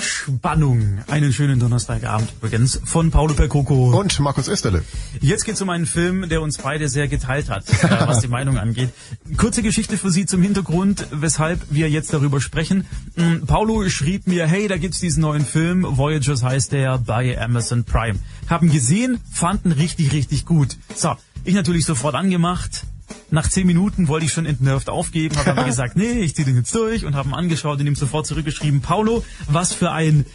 Spannung. 0.03 0.99
Einen 1.07 1.33
schönen 1.33 1.61
Donnerstagabend 1.61 2.29
übrigens 2.43 2.81
von 2.85 3.13
Paulo 3.13 3.35
Percoco. 3.35 3.97
Und 3.97 4.19
Markus 4.19 4.49
Österle. 4.49 4.83
Jetzt 5.21 5.45
geht's 5.45 5.63
um 5.63 5.71
einen 5.71 5.87
Film, 5.87 6.29
der 6.29 6.43
uns 6.43 6.59
beide 6.59 6.89
sehr 6.89 7.07
geteilt 7.07 7.51
hat, 7.51 7.69
äh, 7.69 8.09
was 8.09 8.19
die 8.19 8.27
Meinung 8.27 8.59
angeht. 8.59 8.89
Kurze 9.37 9.63
Geschichte 9.63 9.97
für 9.97 10.11
Sie 10.11 10.27
zum 10.27 10.43
Hintergrund, 10.43 11.07
weshalb 11.13 11.61
wir 11.71 11.89
jetzt 11.89 12.13
darüber 12.13 12.41
sprechen. 12.41 12.85
Mm, 13.15 13.47
Paulo 13.47 13.89
schrieb 13.89 14.27
mir, 14.27 14.49
hey, 14.49 14.67
da 14.67 14.79
gibt's 14.79 14.99
diesen 14.99 15.21
neuen 15.21 15.47
Film, 15.47 15.87
Voyagers 15.89 16.43
heißt 16.43 16.73
der, 16.73 16.99
bei 16.99 17.41
Amazon 17.41 17.85
Prime. 17.85 18.19
Haben 18.51 18.73
gesehen, 18.73 19.21
fanden 19.31 19.71
richtig, 19.71 20.13
richtig 20.13 20.47
gut. 20.47 20.77
So, 20.97 21.15
ich 21.45 21.55
natürlich 21.55 21.85
sofort 21.85 22.17
angemacht. 22.17 22.87
Nach 23.31 23.49
zehn 23.49 23.67
Minuten 23.67 24.09
wollte 24.09 24.27
ich 24.27 24.33
schon 24.33 24.47
entnervt 24.47 24.89
aufgeben, 24.91 25.37
habe 25.39 25.53
aber 25.53 25.65
gesagt, 25.73 25.97
nee, 25.97 26.21
ich 26.21 26.35
ziehe 26.35 26.45
den 26.47 26.57
jetzt 26.57 26.75
durch 26.75 27.05
und 27.05 27.15
habe 27.15 27.29
ihn 27.31 27.35
angeschaut 27.35 27.81
und 27.81 27.87
ihm 27.87 27.95
sofort 27.97 28.27
zurückgeschrieben, 28.27 28.81
Paulo, 28.81 29.25
was 29.49 29.73
für 29.73 29.91
ein 29.91 30.27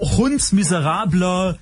hundsmiserabler 0.00 1.58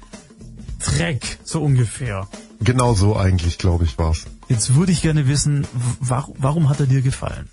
Dreck, 0.85 1.38
so 1.45 1.62
ungefähr. 1.62 2.28
Genau 2.61 2.95
so 2.95 3.16
eigentlich, 3.16 3.59
glaube 3.59 3.85
ich, 3.85 3.99
war's. 3.99 4.25
Jetzt 4.49 4.75
würde 4.75 4.93
ich 4.93 5.02
gerne 5.02 5.26
wissen, 5.28 5.66
wa 6.00 6.26
warum 6.38 6.69
hat 6.69 6.81
er 6.81 6.87
dir 6.87 7.02
gefallen? 7.02 7.49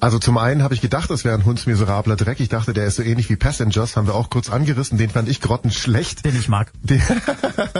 Also 0.00 0.18
zum 0.18 0.38
einen 0.38 0.62
habe 0.62 0.74
ich 0.74 0.80
gedacht, 0.80 1.10
das 1.10 1.24
wäre 1.24 1.34
ein 1.34 1.44
hundsmiserabler 1.44 2.14
Dreck. 2.14 2.38
Ich 2.38 2.48
dachte, 2.48 2.72
der 2.72 2.86
ist 2.86 2.96
so 2.96 3.02
ähnlich 3.02 3.28
wie 3.30 3.36
Passengers, 3.36 3.96
haben 3.96 4.06
wir 4.06 4.14
auch 4.14 4.30
kurz 4.30 4.48
angerissen. 4.48 4.96
Den 4.96 5.10
fand 5.10 5.28
ich 5.28 5.40
grottenschlecht. 5.40 6.24
Den 6.24 6.38
ich 6.38 6.48
mag. 6.48 6.70
Der, 6.82 7.00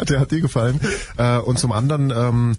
der 0.05 0.21
hat 0.21 0.31
dir 0.33 0.41
gefallen. 0.41 0.81
Äh, 1.17 1.39
Und 1.39 1.59
zum 1.61 1.71
anderen, 1.71 2.11
ähm, 2.11 2.57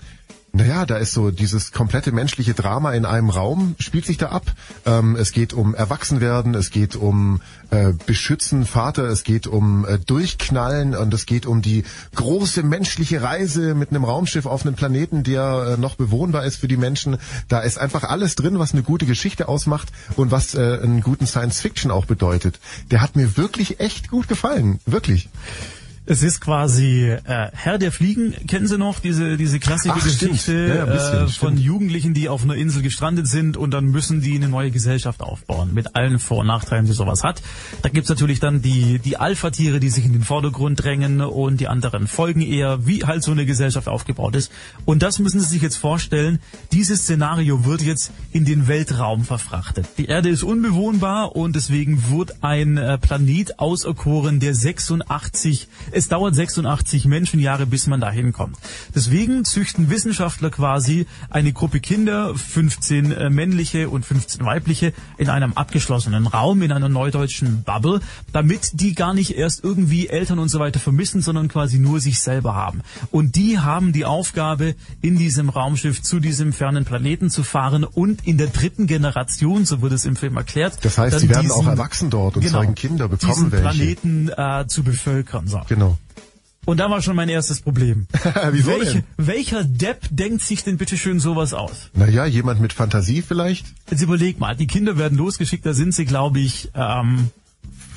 naja, 0.52 0.86
da 0.86 0.98
ist 0.98 1.14
so 1.14 1.32
dieses 1.32 1.72
komplette 1.72 2.12
menschliche 2.12 2.54
Drama 2.54 2.94
in 2.94 3.06
einem 3.06 3.30
Raum, 3.30 3.76
spielt 3.80 4.06
sich 4.06 4.18
da 4.18 4.30
ab. 4.30 4.52
Ähm, 4.86 5.16
es 5.16 5.32
geht 5.32 5.54
um 5.54 5.76
Erwachsenwerden, 5.76 6.56
es 6.56 6.72
geht 6.72 6.96
um 6.96 7.42
äh, 7.70 7.94
Beschützen, 8.06 8.66
Vater, 8.66 9.04
es 9.04 9.24
geht 9.24 9.48
um 9.48 9.86
äh, 9.86 10.00
Durchknallen 10.00 10.96
und 10.96 11.14
es 11.14 11.26
geht 11.26 11.46
um 11.46 11.62
die 11.62 11.84
große 12.16 12.64
menschliche 12.64 13.22
Reise 13.22 13.76
mit 13.76 13.90
einem 13.90 14.04
Raumschiff 14.04 14.46
auf 14.46 14.66
einen 14.66 14.76
Planeten, 14.76 15.24
der 15.24 15.76
äh, 15.78 15.80
noch 15.80 15.96
bewohnbar 15.96 16.46
ist 16.46 16.58
für 16.58 16.68
die 16.68 16.78
Menschen. 16.78 17.18
Da 17.48 17.60
ist 17.60 17.78
einfach 17.78 18.04
alles 18.04 18.36
drin, 18.36 18.60
was 18.60 18.74
eine 18.74 18.84
gute 18.84 19.06
Geschichte 19.06 19.48
ausmacht 19.48 19.90
und 20.16 20.32
was 20.32 20.56
äh, 20.56 20.80
einen 20.82 21.02
guten 21.02 21.28
Science 21.28 21.62
Fiction 21.62 21.92
auch 21.92 22.06
bedeutet. 22.06 22.60
Der 22.90 23.02
hat 23.02 23.16
mir 23.16 23.38
wirklich 23.38 23.80
echt 23.80 24.10
gut 24.10 24.28
gefallen, 24.28 24.80
wirklich. 24.86 25.30
Es 26.10 26.24
ist 26.24 26.42
quasi 26.42 27.04
äh, 27.12 27.50
Herr 27.54 27.78
der 27.78 27.92
Fliegen, 27.92 28.34
kennen 28.48 28.66
Sie 28.66 28.80
noch 28.80 29.00
diese 29.00 29.38
diese 29.38 29.60
klassische 29.60 29.94
Ach. 29.96 30.04
Geschichte 30.04 30.76
Ja, 30.76 30.86
bisschen, 30.86 31.28
äh, 31.28 31.28
von. 31.28 31.56
Jugendlichen, 31.56 32.16
die 32.16 32.30
auf 32.30 32.42
einer 32.44 32.56
Insel 32.56 32.82
gestrandet 32.82 33.28
sind 33.28 33.58
und 33.58 33.72
dann 33.76 33.86
müssen 33.86 34.20
die 34.20 34.34
eine 34.36 34.50
neue 34.50 34.72
Gesellschaft 34.72 35.22
aufbauen 35.22 35.72
mit 35.72 35.96
allen 35.96 36.18
Vor- 36.18 36.40
und 36.40 36.48
Nachteilen, 36.48 36.88
die 36.88 36.94
sowas 36.94 37.24
hat. 37.24 37.44
Da 37.84 37.90
gibt's 37.90 38.10
natürlich 38.10 38.40
dann 38.40 38.64
die 38.64 38.98
die 38.98 39.18
Alpha-Tiere, 39.18 39.80
die 39.80 39.90
sich 39.90 40.04
in 40.04 40.14
den 40.14 40.24
Vordergrund 40.24 40.84
drängen 40.84 41.22
und 41.22 41.60
die 41.60 41.68
anderen 41.68 42.08
folgen 42.08 42.42
eher, 42.42 42.88
wie 42.88 43.04
halt 43.04 43.22
so 43.22 43.32
eine 43.32 43.46
Gesellschaft 43.46 43.88
aufgebaut 43.88 44.36
ist. 44.36 44.52
Und 44.86 45.04
das 45.04 45.20
müssen 45.20 45.40
Sie 45.40 45.46
sich 45.46 45.62
jetzt 45.62 45.78
vorstellen. 45.78 46.40
Dieses 46.72 47.04
Szenario 47.04 47.66
wird 47.66 47.84
jetzt 47.84 48.12
in 48.32 48.46
den 48.46 48.68
Weltraum 48.68 49.26
verfrachtet. 49.26 49.86
Die 50.00 50.06
Erde 50.06 50.30
ist 50.30 50.42
unbewohnbar 50.42 51.36
und 51.36 51.56
deswegen 51.56 52.10
wird 52.10 52.44
ein 52.44 52.78
äh, 52.78 52.98
Planet 52.98 53.60
auserkoren, 53.60 54.40
der 54.40 54.56
86 54.56 55.68
es 56.00 56.08
dauert 56.08 56.34
86 56.34 57.06
Menschenjahre, 57.06 57.66
bis 57.66 57.86
man 57.88 58.00
da 58.00 58.10
hinkommt. 58.10 58.56
Deswegen 58.96 59.44
züchten 59.44 59.90
Wissenschaftler 59.90 60.50
quasi 60.50 61.06
eine 61.30 61.52
Gruppe 61.54 61.80
Kinder, 61.82 62.34
15 62.34 63.12
äh, 63.12 63.30
männliche 63.30 63.90
und 63.90 64.06
15 64.06 64.46
weibliche, 64.46 64.94
in 65.18 65.30
einem 65.30 65.54
abgeschlossenen 65.54 66.26
Raum, 66.26 66.62
in 66.62 66.72
einer 66.72 66.88
neudeutschen 66.90 67.64
Bubble, 67.64 68.00
damit 68.32 68.72
die 68.82 68.96
gar 68.96 69.14
nicht 69.14 69.36
erst 69.38 69.62
irgendwie 69.64 70.08
Eltern 70.08 70.40
und 70.40 70.48
so 70.50 70.60
weiter 70.60 70.80
vermissen, 70.80 71.22
sondern 71.22 71.50
quasi 71.50 71.80
nur 71.80 72.00
sich 72.00 72.20
selber 72.22 72.56
haben. 72.56 72.82
Und 73.12 73.36
die 73.36 73.60
haben 73.60 73.92
die 73.92 74.06
Aufgabe, 74.06 74.76
in 75.02 75.18
diesem 75.18 75.50
Raumschiff 75.50 76.02
zu 76.02 76.20
diesem 76.22 76.54
fernen 76.54 76.86
Planeten 76.86 77.30
zu 77.30 77.44
fahren 77.44 77.84
und 77.84 78.26
in 78.26 78.38
der 78.38 78.48
dritten 78.48 78.88
Generation, 78.88 79.66
so 79.66 79.82
wird 79.82 79.92
es 79.92 80.06
im 80.06 80.16
Film 80.16 80.38
erklärt, 80.38 80.78
Das 80.84 80.98
heißt, 80.98 81.20
sie 81.20 81.28
werden 81.30 81.42
diesen- 81.42 81.56
auch 81.56 81.68
erwachsen 81.68 82.10
dort 82.10 82.38
und 82.38 82.44
genau, 82.44 82.60
zeugen 82.60 82.76
Kinder, 82.76 83.10
bekommen 83.10 83.34
diesen 83.34 83.52
welche. 83.52 83.64
Planeten 83.64 84.30
äh, 84.30 84.66
zu 84.68 84.84
bevölkern. 84.84 85.48
So. 85.48 85.60
Genau. 85.68 85.89
Und 86.70 86.78
da 86.78 86.92
war 86.92 87.02
schon 87.02 87.16
mein 87.16 87.30
erstes 87.30 87.62
Problem. 87.62 88.06
Wieso 88.52 88.70
Welche, 88.70 88.94
denn? 88.94 89.04
welcher 89.18 89.64
Depp 89.64 90.08
denkt 90.12 90.44
sich 90.44 90.64
denn 90.64 90.78
bitte 90.78 90.98
schön 90.98 91.20
sowas 91.20 91.56
aus? 91.56 91.90
Naja, 91.96 92.26
jemand 92.26 92.62
mit 92.62 92.74
Fantasie 92.74 93.24
vielleicht? 93.24 93.66
Jetzt 93.90 94.04
überleg 94.04 94.40
mal, 94.40 94.56
die 94.56 94.68
Kinder 94.68 94.96
werden 94.96 95.18
losgeschickt, 95.18 95.66
da 95.66 95.74
sind 95.74 95.96
sie, 95.96 96.06
glaube 96.06 96.40
ich, 96.40 96.70
ähm, 96.76 97.32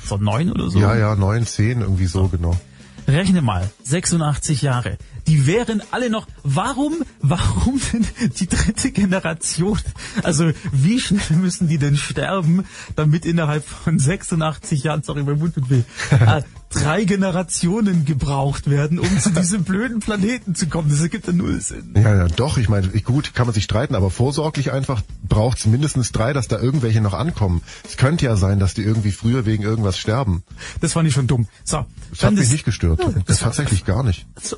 so 0.03 0.17
neun 0.17 0.51
oder 0.51 0.71
so. 0.71 0.79
Ja, 0.79 0.95
ja, 0.95 1.15
neun, 1.15 1.45
zehn, 1.45 1.81
irgendwie 1.81 2.07
so, 2.07 2.29
genau. 2.29 2.59
Rechne 3.07 3.43
mal, 3.43 3.69
86 3.83 4.63
Jahre. 4.63 4.97
Die 5.27 5.45
wären 5.45 5.83
alle 5.91 6.09
noch, 6.09 6.25
warum, 6.43 7.03
warum 7.21 7.79
denn 7.91 8.07
die 8.39 8.47
dritte 8.47 8.91
Generation? 8.91 9.77
Also, 10.23 10.51
wie 10.71 10.99
schnell 10.99 11.37
müssen 11.37 11.67
die 11.67 11.77
denn 11.77 11.97
sterben, 11.97 12.65
damit 12.95 13.25
innerhalb 13.25 13.65
von 13.65 13.99
86 13.99 14.83
Jahren, 14.83 15.03
sorry, 15.03 15.21
mein 15.21 15.37
Mund 15.37 15.53
tut 15.53 15.69
weh, 15.69 15.83
äh, 16.11 16.41
drei 16.73 17.03
Generationen 17.05 18.05
gebraucht 18.05 18.69
werden, 18.69 18.99
um 18.99 19.19
zu 19.19 19.29
diesem 19.31 19.63
blöden 19.65 19.99
Planeten 19.99 20.55
zu 20.55 20.67
kommen? 20.67 20.89
Das 20.89 21.01
ergibt 21.01 21.27
ja 21.27 21.33
null 21.33 21.59
Sinn. 21.61 21.93
Ja, 21.95 22.15
ja, 22.15 22.27
doch, 22.27 22.57
ich 22.57 22.69
meine, 22.69 22.87
gut, 22.87 23.33
kann 23.33 23.47
man 23.47 23.53
sich 23.53 23.63
streiten, 23.63 23.95
aber 23.95 24.09
vorsorglich 24.09 24.71
einfach 24.71 25.01
braucht 25.27 25.59
es 25.59 25.65
mindestens 25.65 26.11
drei, 26.11 26.33
dass 26.33 26.47
da 26.47 26.59
irgendwelche 26.59 27.01
noch 27.01 27.13
ankommen. 27.13 27.61
Es 27.87 27.97
könnte 27.97 28.25
ja 28.25 28.35
sein, 28.35 28.59
dass 28.59 28.73
die 28.73 28.81
irgendwie 28.83 29.11
früher 29.11 29.45
wegen 29.45 29.63
irgendwas 29.63 29.97
sterben. 29.97 30.43
Das 30.81 30.93
fand 30.93 31.07
ich 31.07 31.13
schon 31.13 31.27
dumm. 31.27 31.47
So, 31.63 31.85
Das 32.11 32.23
hat 32.23 32.33
mich 32.33 32.49
nicht 32.51 32.65
gestört. 32.65 33.01
Das 33.25 33.39
tatsächlich 33.39 33.85
gar 33.85 34.03
nicht. 34.03 34.25
so, 34.41 34.57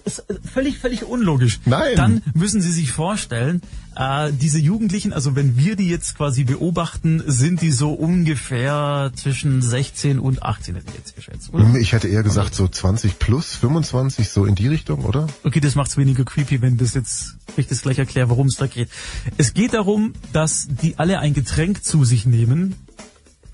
völlig, 0.54 0.78
völlig 0.80 1.04
unlogisch. 1.06 1.60
Nein. 1.66 1.96
Dann 1.96 2.22
müssen 2.34 2.62
Sie 2.62 2.72
sich 2.72 2.92
vorstellen, 2.92 3.62
äh, 3.96 4.32
diese 4.32 4.60
Jugendlichen, 4.60 5.14
also 5.14 5.36
wenn 5.36 5.58
wir 5.58 5.76
die 5.76 5.88
jetzt 5.88 6.18
quasi 6.18 6.44
beobachten, 6.44 7.24
sind 7.26 7.62
die 7.62 7.72
so 7.72 7.94
ungefähr 7.94 9.12
zwischen 9.16 9.62
16 9.62 10.20
und 10.20 10.44
18, 10.44 10.76
hätte 10.76 10.88
ich 10.90 10.96
jetzt 10.96 11.16
geschätzt, 11.16 11.54
oder? 11.54 11.76
Ich 11.76 11.94
hätte 11.94 12.08
eher 12.08 12.24
gesagt 12.24 12.56
so 12.56 12.68
20 12.68 13.20
plus, 13.20 13.56
25, 13.56 14.30
so 14.30 14.46
in 14.46 14.56
die 14.56 14.68
Richtung, 14.68 15.06
oder? 15.06 15.28
Okay, 15.44 15.60
das 15.60 15.76
macht's 15.76 15.98
weniger 15.98 16.26
creepy, 16.26 16.62
wenn 16.62 16.78
das 16.78 16.94
jetzt, 16.94 17.36
ich 17.58 17.68
das 17.68 17.82
gleich 17.82 18.00
erkläre, 18.00 18.30
worum 18.30 18.48
es 18.48 18.56
da 18.56 18.68
geht. 18.68 18.90
Es 19.38 19.54
geht 19.54 19.74
darum, 19.74 20.14
dass 20.34 20.68
die 20.70 21.00
alle 21.00 21.20
ein 21.20 21.34
Getränk 21.34 21.84
zu 21.84 22.04
sich 22.04 22.26
nehmen, 22.26 22.76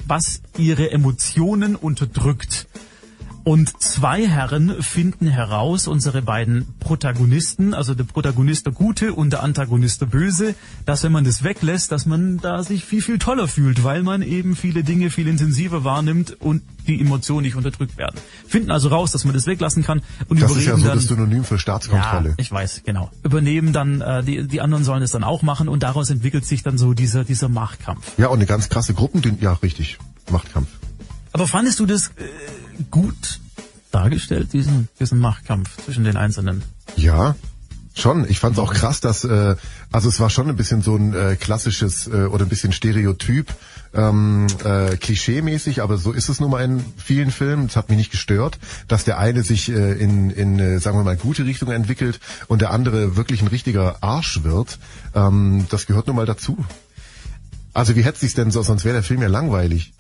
was 0.08 0.42
ihre 0.58 0.92
Emotionen 0.92 1.76
unterdrückt. 1.76 2.68
Und 3.44 3.82
zwei 3.82 4.28
Herren 4.28 4.84
finden 4.84 5.28
heraus, 5.28 5.88
unsere 5.88 6.22
beiden 6.22 6.68
Protagonisten, 6.80 7.74
also 7.74 7.96
der 7.96 8.04
Protagonist 8.04 8.68
der 8.68 8.74
Gute 8.74 9.14
und 9.14 9.32
der 9.32 9.42
Antagonist 9.42 10.02
der 10.02 10.06
Böse, 10.06 10.54
dass 10.86 11.04
wenn 11.04 11.12
man 11.12 11.24
das 11.24 11.44
weglässt, 11.44 11.92
dass 11.92 12.06
man 12.06 12.38
da 12.38 12.62
sich 12.62 12.86
viel, 12.86 13.02
viel 13.02 13.18
toller 13.18 13.48
fühlt, 13.48 13.84
weil 13.84 14.04
man 14.04 14.22
eben 14.22 14.56
viele 14.56 14.84
Dinge 14.84 15.10
viel 15.10 15.28
intensiver 15.28 15.84
wahrnimmt 15.84 16.40
und 16.40 16.62
die 16.88 17.02
Emotionen 17.02 17.44
nicht 17.44 17.56
unterdrückt 17.56 17.98
werden. 17.98 18.20
Finden 18.48 18.70
also 18.70 18.90
raus, 18.90 19.12
dass 19.12 19.26
man 19.26 19.34
das 19.34 19.48
weglassen 19.48 19.84
kann 19.84 20.02
und 20.28 20.40
Das 20.40 20.52
überreden 20.52 20.60
ist 20.60 20.68
ja 20.68 20.78
so 20.78 20.88
dann, 20.88 20.98
das 20.98 21.08
Synonym 21.08 21.44
für 21.44 21.58
Staatskontrolle. 21.58 22.30
ja, 22.30 22.36
ich 22.38 22.52
weiß, 22.52 22.84
genau. 22.86 23.10
Übernehmen 23.24 23.74
dann, 23.74 24.02
äh, 24.02 24.24
die, 24.24 24.48
die 24.48 24.62
anderen 24.62 24.84
sollen 24.84 25.02
es 25.02 25.12
dann 25.12 25.24
auch 25.24 25.42
machen 25.42 25.68
und 25.68 25.82
daraus 25.82 26.12
entwickelt 26.12 26.46
sich 26.46 26.62
dann 26.62 26.78
so 26.78 26.94
dieser, 26.94 27.24
dieser 27.24 27.50
Machtkampf. 27.50 28.18
Ja, 28.18 28.28
und 28.28 28.38
eine 28.38 28.46
ganz 28.46 28.70
krasse 28.70 28.94
Gruppen, 28.94 29.38
ja, 29.42 29.54
richtig. 29.54 29.98
Machtkampf. 30.32 30.68
Aber 31.34 31.48
fandest 31.48 31.80
du 31.80 31.86
das 31.86 32.10
äh, 32.10 32.24
gut 32.90 33.40
dargestellt, 33.92 34.54
diesen, 34.54 34.88
diesen 35.00 35.20
Machtkampf 35.20 35.84
zwischen 35.84 36.04
den 36.04 36.18
Einzelnen? 36.18 36.64
Ja, 36.96 37.36
Schon, 37.94 38.30
ich 38.30 38.40
fand 38.40 38.54
es 38.54 38.60
auch 38.60 38.74
krass, 38.74 39.02
dass 39.02 39.26
äh, 39.26 39.56
also 39.92 40.08
es 40.08 40.20
war 40.22 40.30
schon 40.30 40.48
ein 40.48 40.56
bisschen 40.56 40.82
so 40.82 40.96
ein 40.96 41.14
äh, 41.14 41.36
klassisches 41.36 42.08
äh, 42.08 42.24
oder 42.24 42.46
ein 42.46 42.50
bisschen 42.50 42.72
Stereotyp, 42.72 43.54
ähm, 43.94 44.48
äh, 44.64 44.96
klischee-mäßig, 44.96 45.82
aber 45.82 45.98
so 45.98 46.14
ist 46.14 46.30
es 46.30 46.40
nun 46.40 46.52
mal 46.52 46.64
in 46.64 46.86
vielen 46.96 47.32
Filmen. 47.32 47.66
Es 47.66 47.76
hat 47.76 47.90
mich 47.90 47.98
nicht 47.98 48.12
gestört, 48.12 48.60
dass 48.88 49.04
der 49.04 49.20
eine 49.20 49.44
sich 49.44 49.70
äh, 49.70 49.92
in, 49.92 50.30
in 50.30 50.58
äh, 50.60 50.80
sagen 50.80 50.98
wir 50.98 51.04
mal, 51.04 51.18
gute 51.18 51.46
Richtung 51.46 51.70
entwickelt 51.72 52.22
und 52.48 52.62
der 52.62 52.72
andere 52.72 53.18
wirklich 53.18 53.42
ein 53.42 53.50
richtiger 53.50 53.98
Arsch 54.02 54.44
wird. 54.44 54.80
Ähm, 55.14 55.66
das 55.70 55.86
gehört 55.86 56.08
nun 56.08 56.16
mal 56.16 56.26
dazu. 56.26 56.64
Also 57.74 57.98
wie 57.98 58.04
hätte 58.04 58.20
sich's 58.20 58.36
denn 58.36 58.52
so, 58.52 58.64
sonst 58.64 58.86
wäre 58.86 58.96
der 58.96 59.04
Film 59.04 59.22
ja 59.22 59.28
langweilig. 59.28 59.94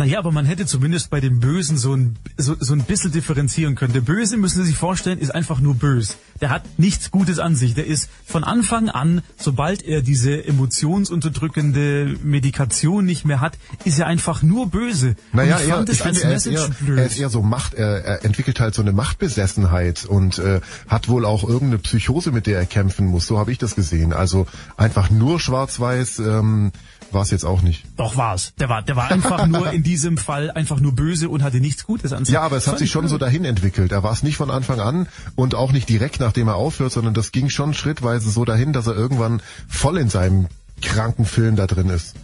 Naja, 0.00 0.18
aber 0.18 0.32
man 0.32 0.46
hätte 0.46 0.64
zumindest 0.64 1.10
bei 1.10 1.20
dem 1.20 1.40
Bösen 1.40 1.76
so 1.76 1.94
ein, 1.94 2.16
so, 2.38 2.56
so 2.58 2.72
ein 2.72 2.84
bisschen 2.84 3.12
differenzieren 3.12 3.74
können. 3.74 3.92
Der 3.92 4.00
Böse, 4.00 4.38
müssen 4.38 4.62
Sie 4.62 4.70
sich 4.70 4.78
vorstellen, 4.78 5.18
ist 5.18 5.34
einfach 5.34 5.60
nur 5.60 5.74
bös. 5.74 6.16
Der 6.40 6.48
hat 6.48 6.62
nichts 6.78 7.10
Gutes 7.10 7.38
an 7.38 7.54
sich. 7.54 7.74
Der 7.74 7.86
ist 7.86 8.08
von 8.24 8.42
Anfang 8.42 8.88
an, 8.88 9.20
sobald 9.36 9.82
er 9.82 10.00
diese 10.00 10.42
emotionsunterdrückende 10.46 12.16
Medikation 12.22 13.04
nicht 13.04 13.26
mehr 13.26 13.42
hat, 13.42 13.58
ist 13.84 13.98
er 13.98 14.06
einfach 14.06 14.40
nur 14.40 14.70
böse. 14.70 15.16
Naja, 15.34 15.60
ich 15.60 15.68
fand 15.68 15.90
er, 15.90 15.92
ich 15.92 16.00
finde, 16.00 16.22
er, 16.22 16.34
ist 16.34 16.46
eher, 16.46 16.70
er 16.96 17.04
ist 17.04 17.18
eher 17.18 17.28
so 17.28 17.42
Macht, 17.42 17.74
er, 17.74 18.02
er 18.02 18.24
entwickelt 18.24 18.58
halt 18.58 18.74
so 18.74 18.80
eine 18.80 18.92
Machtbesessenheit 18.92 20.06
und 20.06 20.38
äh, 20.38 20.62
hat 20.88 21.10
wohl 21.10 21.26
auch 21.26 21.44
irgendeine 21.46 21.76
Psychose, 21.76 22.32
mit 22.32 22.46
der 22.46 22.58
er 22.58 22.64
kämpfen 22.64 23.04
muss. 23.04 23.26
So 23.26 23.38
habe 23.38 23.52
ich 23.52 23.58
das 23.58 23.74
gesehen. 23.74 24.14
Also 24.14 24.46
einfach 24.78 25.10
nur 25.10 25.38
schwarz-weiß. 25.38 26.20
Ähm, 26.20 26.72
war 27.12 27.22
es 27.22 27.30
jetzt 27.30 27.44
auch 27.44 27.62
nicht. 27.62 27.84
Doch 27.96 28.16
war's. 28.16 28.52
Der 28.58 28.68
war, 28.68 28.82
der 28.82 28.96
war 28.96 29.10
einfach 29.10 29.46
nur 29.46 29.72
in 29.72 29.82
diesem 29.90 30.16
Fall 30.16 30.52
einfach 30.52 30.78
nur 30.78 30.92
böse 30.92 31.28
und 31.28 31.42
hatte 31.42 31.58
nichts 31.58 31.84
Gutes 31.84 32.12
an 32.12 32.24
sich. 32.24 32.32
Ja, 32.32 32.42
aber 32.42 32.56
es 32.56 32.68
hat 32.68 32.78
sich 32.78 32.92
schon 32.92 33.08
so 33.08 33.18
dahin 33.18 33.44
entwickelt. 33.44 33.90
Er 33.90 34.04
war 34.04 34.12
es 34.12 34.22
nicht 34.22 34.36
von 34.36 34.48
Anfang 34.48 34.78
an 34.78 35.08
und 35.34 35.56
auch 35.56 35.72
nicht 35.72 35.88
direkt 35.88 36.20
nachdem 36.20 36.46
er 36.46 36.54
aufhört, 36.54 36.92
sondern 36.92 37.12
das 37.12 37.32
ging 37.32 37.50
schon 37.50 37.74
schrittweise 37.74 38.30
so 38.30 38.44
dahin, 38.44 38.72
dass 38.72 38.86
er 38.86 38.94
irgendwann 38.94 39.42
voll 39.68 39.98
in 39.98 40.08
seinem 40.08 40.46
kranken 40.80 41.24
Film 41.24 41.56
da 41.56 41.66
drin 41.66 41.88
ist. 41.88 42.14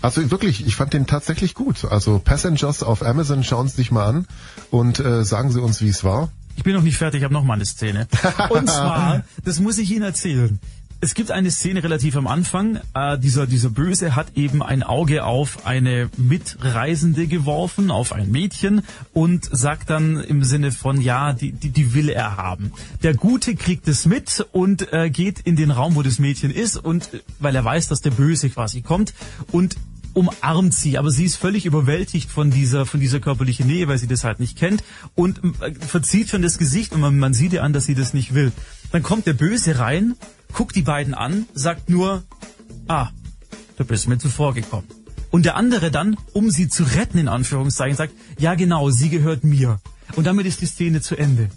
Also 0.00 0.30
wirklich, 0.30 0.64
ich 0.64 0.76
fand 0.76 0.92
den 0.92 1.08
tatsächlich 1.08 1.54
gut. 1.54 1.86
Also 1.86 2.20
Passengers 2.20 2.84
auf 2.84 3.04
Amazon, 3.04 3.42
schauen 3.42 3.66
Sie 3.66 3.74
sich 3.74 3.90
mal 3.90 4.06
an 4.06 4.26
und 4.70 5.00
äh, 5.00 5.24
sagen 5.24 5.50
Sie 5.50 5.60
uns, 5.60 5.82
wie 5.82 5.88
es 5.88 6.04
war. 6.04 6.30
Ich 6.54 6.62
bin 6.62 6.74
noch 6.74 6.82
nicht 6.82 6.98
fertig, 6.98 7.18
ich 7.18 7.24
habe 7.24 7.34
noch 7.34 7.42
mal 7.42 7.54
eine 7.54 7.66
Szene. 7.66 8.06
Und 8.50 8.68
zwar, 8.68 9.24
das 9.44 9.58
muss 9.58 9.76
ich 9.76 9.90
Ihnen 9.90 10.04
erzählen 10.04 10.60
es 11.04 11.12
gibt 11.12 11.30
eine 11.30 11.50
Szene 11.50 11.82
relativ 11.82 12.16
am 12.16 12.26
Anfang. 12.26 12.80
Äh, 12.94 13.18
dieser, 13.18 13.46
dieser 13.46 13.68
Böse 13.68 14.16
hat 14.16 14.36
eben 14.36 14.62
ein 14.62 14.82
Auge 14.82 15.24
auf 15.24 15.66
eine 15.66 16.08
Mitreisende 16.16 17.26
geworfen, 17.26 17.90
auf 17.90 18.14
ein 18.14 18.30
Mädchen 18.30 18.80
und 19.12 19.46
sagt 19.52 19.90
dann 19.90 20.18
im 20.18 20.42
Sinne 20.44 20.72
von, 20.72 21.02
ja, 21.02 21.34
die, 21.34 21.52
die, 21.52 21.68
die 21.68 21.92
will 21.92 22.08
er 22.08 22.38
haben. 22.38 22.72
Der 23.02 23.12
Gute 23.12 23.54
kriegt 23.54 23.86
es 23.86 24.06
mit 24.06 24.46
und 24.52 24.94
äh, 24.94 25.10
geht 25.10 25.40
in 25.40 25.56
den 25.56 25.70
Raum, 25.70 25.94
wo 25.94 26.00
das 26.00 26.18
Mädchen 26.18 26.50
ist 26.50 26.78
und 26.78 27.12
äh, 27.12 27.20
weil 27.38 27.54
er 27.54 27.64
weiß, 27.66 27.88
dass 27.88 28.00
der 28.00 28.10
Böse 28.10 28.48
quasi 28.48 28.80
kommt 28.80 29.12
und 29.52 29.76
umarmt 30.14 30.72
sie, 30.72 30.96
aber 30.96 31.10
sie 31.10 31.24
ist 31.24 31.36
völlig 31.36 31.66
überwältigt 31.66 32.30
von 32.30 32.50
dieser, 32.50 32.86
von 32.86 33.00
dieser 33.00 33.20
körperlichen 33.20 33.66
Nähe, 33.66 33.88
weil 33.88 33.98
sie 33.98 34.06
das 34.06 34.24
halt 34.24 34.40
nicht 34.40 34.56
kennt 34.56 34.82
und 35.14 35.42
äh, 35.60 35.74
verzieht 35.74 36.30
schon 36.30 36.40
das 36.40 36.56
Gesicht 36.56 36.92
und 36.92 37.02
man, 37.02 37.18
man 37.18 37.34
sieht 37.34 37.52
ihr 37.52 37.62
an, 37.62 37.74
dass 37.74 37.84
sie 37.84 37.94
das 37.94 38.14
nicht 38.14 38.32
will. 38.32 38.52
Dann 38.90 39.02
kommt 39.02 39.26
der 39.26 39.34
Böse 39.34 39.78
rein 39.78 40.14
guckt 40.54 40.74
die 40.76 40.82
beiden 40.82 41.12
an, 41.12 41.46
sagt 41.52 41.90
nur, 41.90 42.24
ah, 42.88 43.10
du 43.76 43.84
bist 43.84 44.08
mir 44.08 44.18
zuvor 44.18 44.54
gekommen. 44.54 44.88
Und 45.30 45.44
der 45.44 45.56
andere 45.56 45.90
dann, 45.90 46.16
um 46.32 46.48
sie 46.48 46.68
zu 46.68 46.84
retten, 46.84 47.18
in 47.18 47.28
Anführungszeichen, 47.28 47.96
sagt, 47.96 48.14
ja 48.38 48.54
genau, 48.54 48.90
sie 48.90 49.10
gehört 49.10 49.44
mir. 49.44 49.80
Und 50.14 50.26
damit 50.26 50.46
ist 50.46 50.60
die 50.60 50.66
Szene 50.66 51.00
zu 51.02 51.16
Ende. 51.16 51.50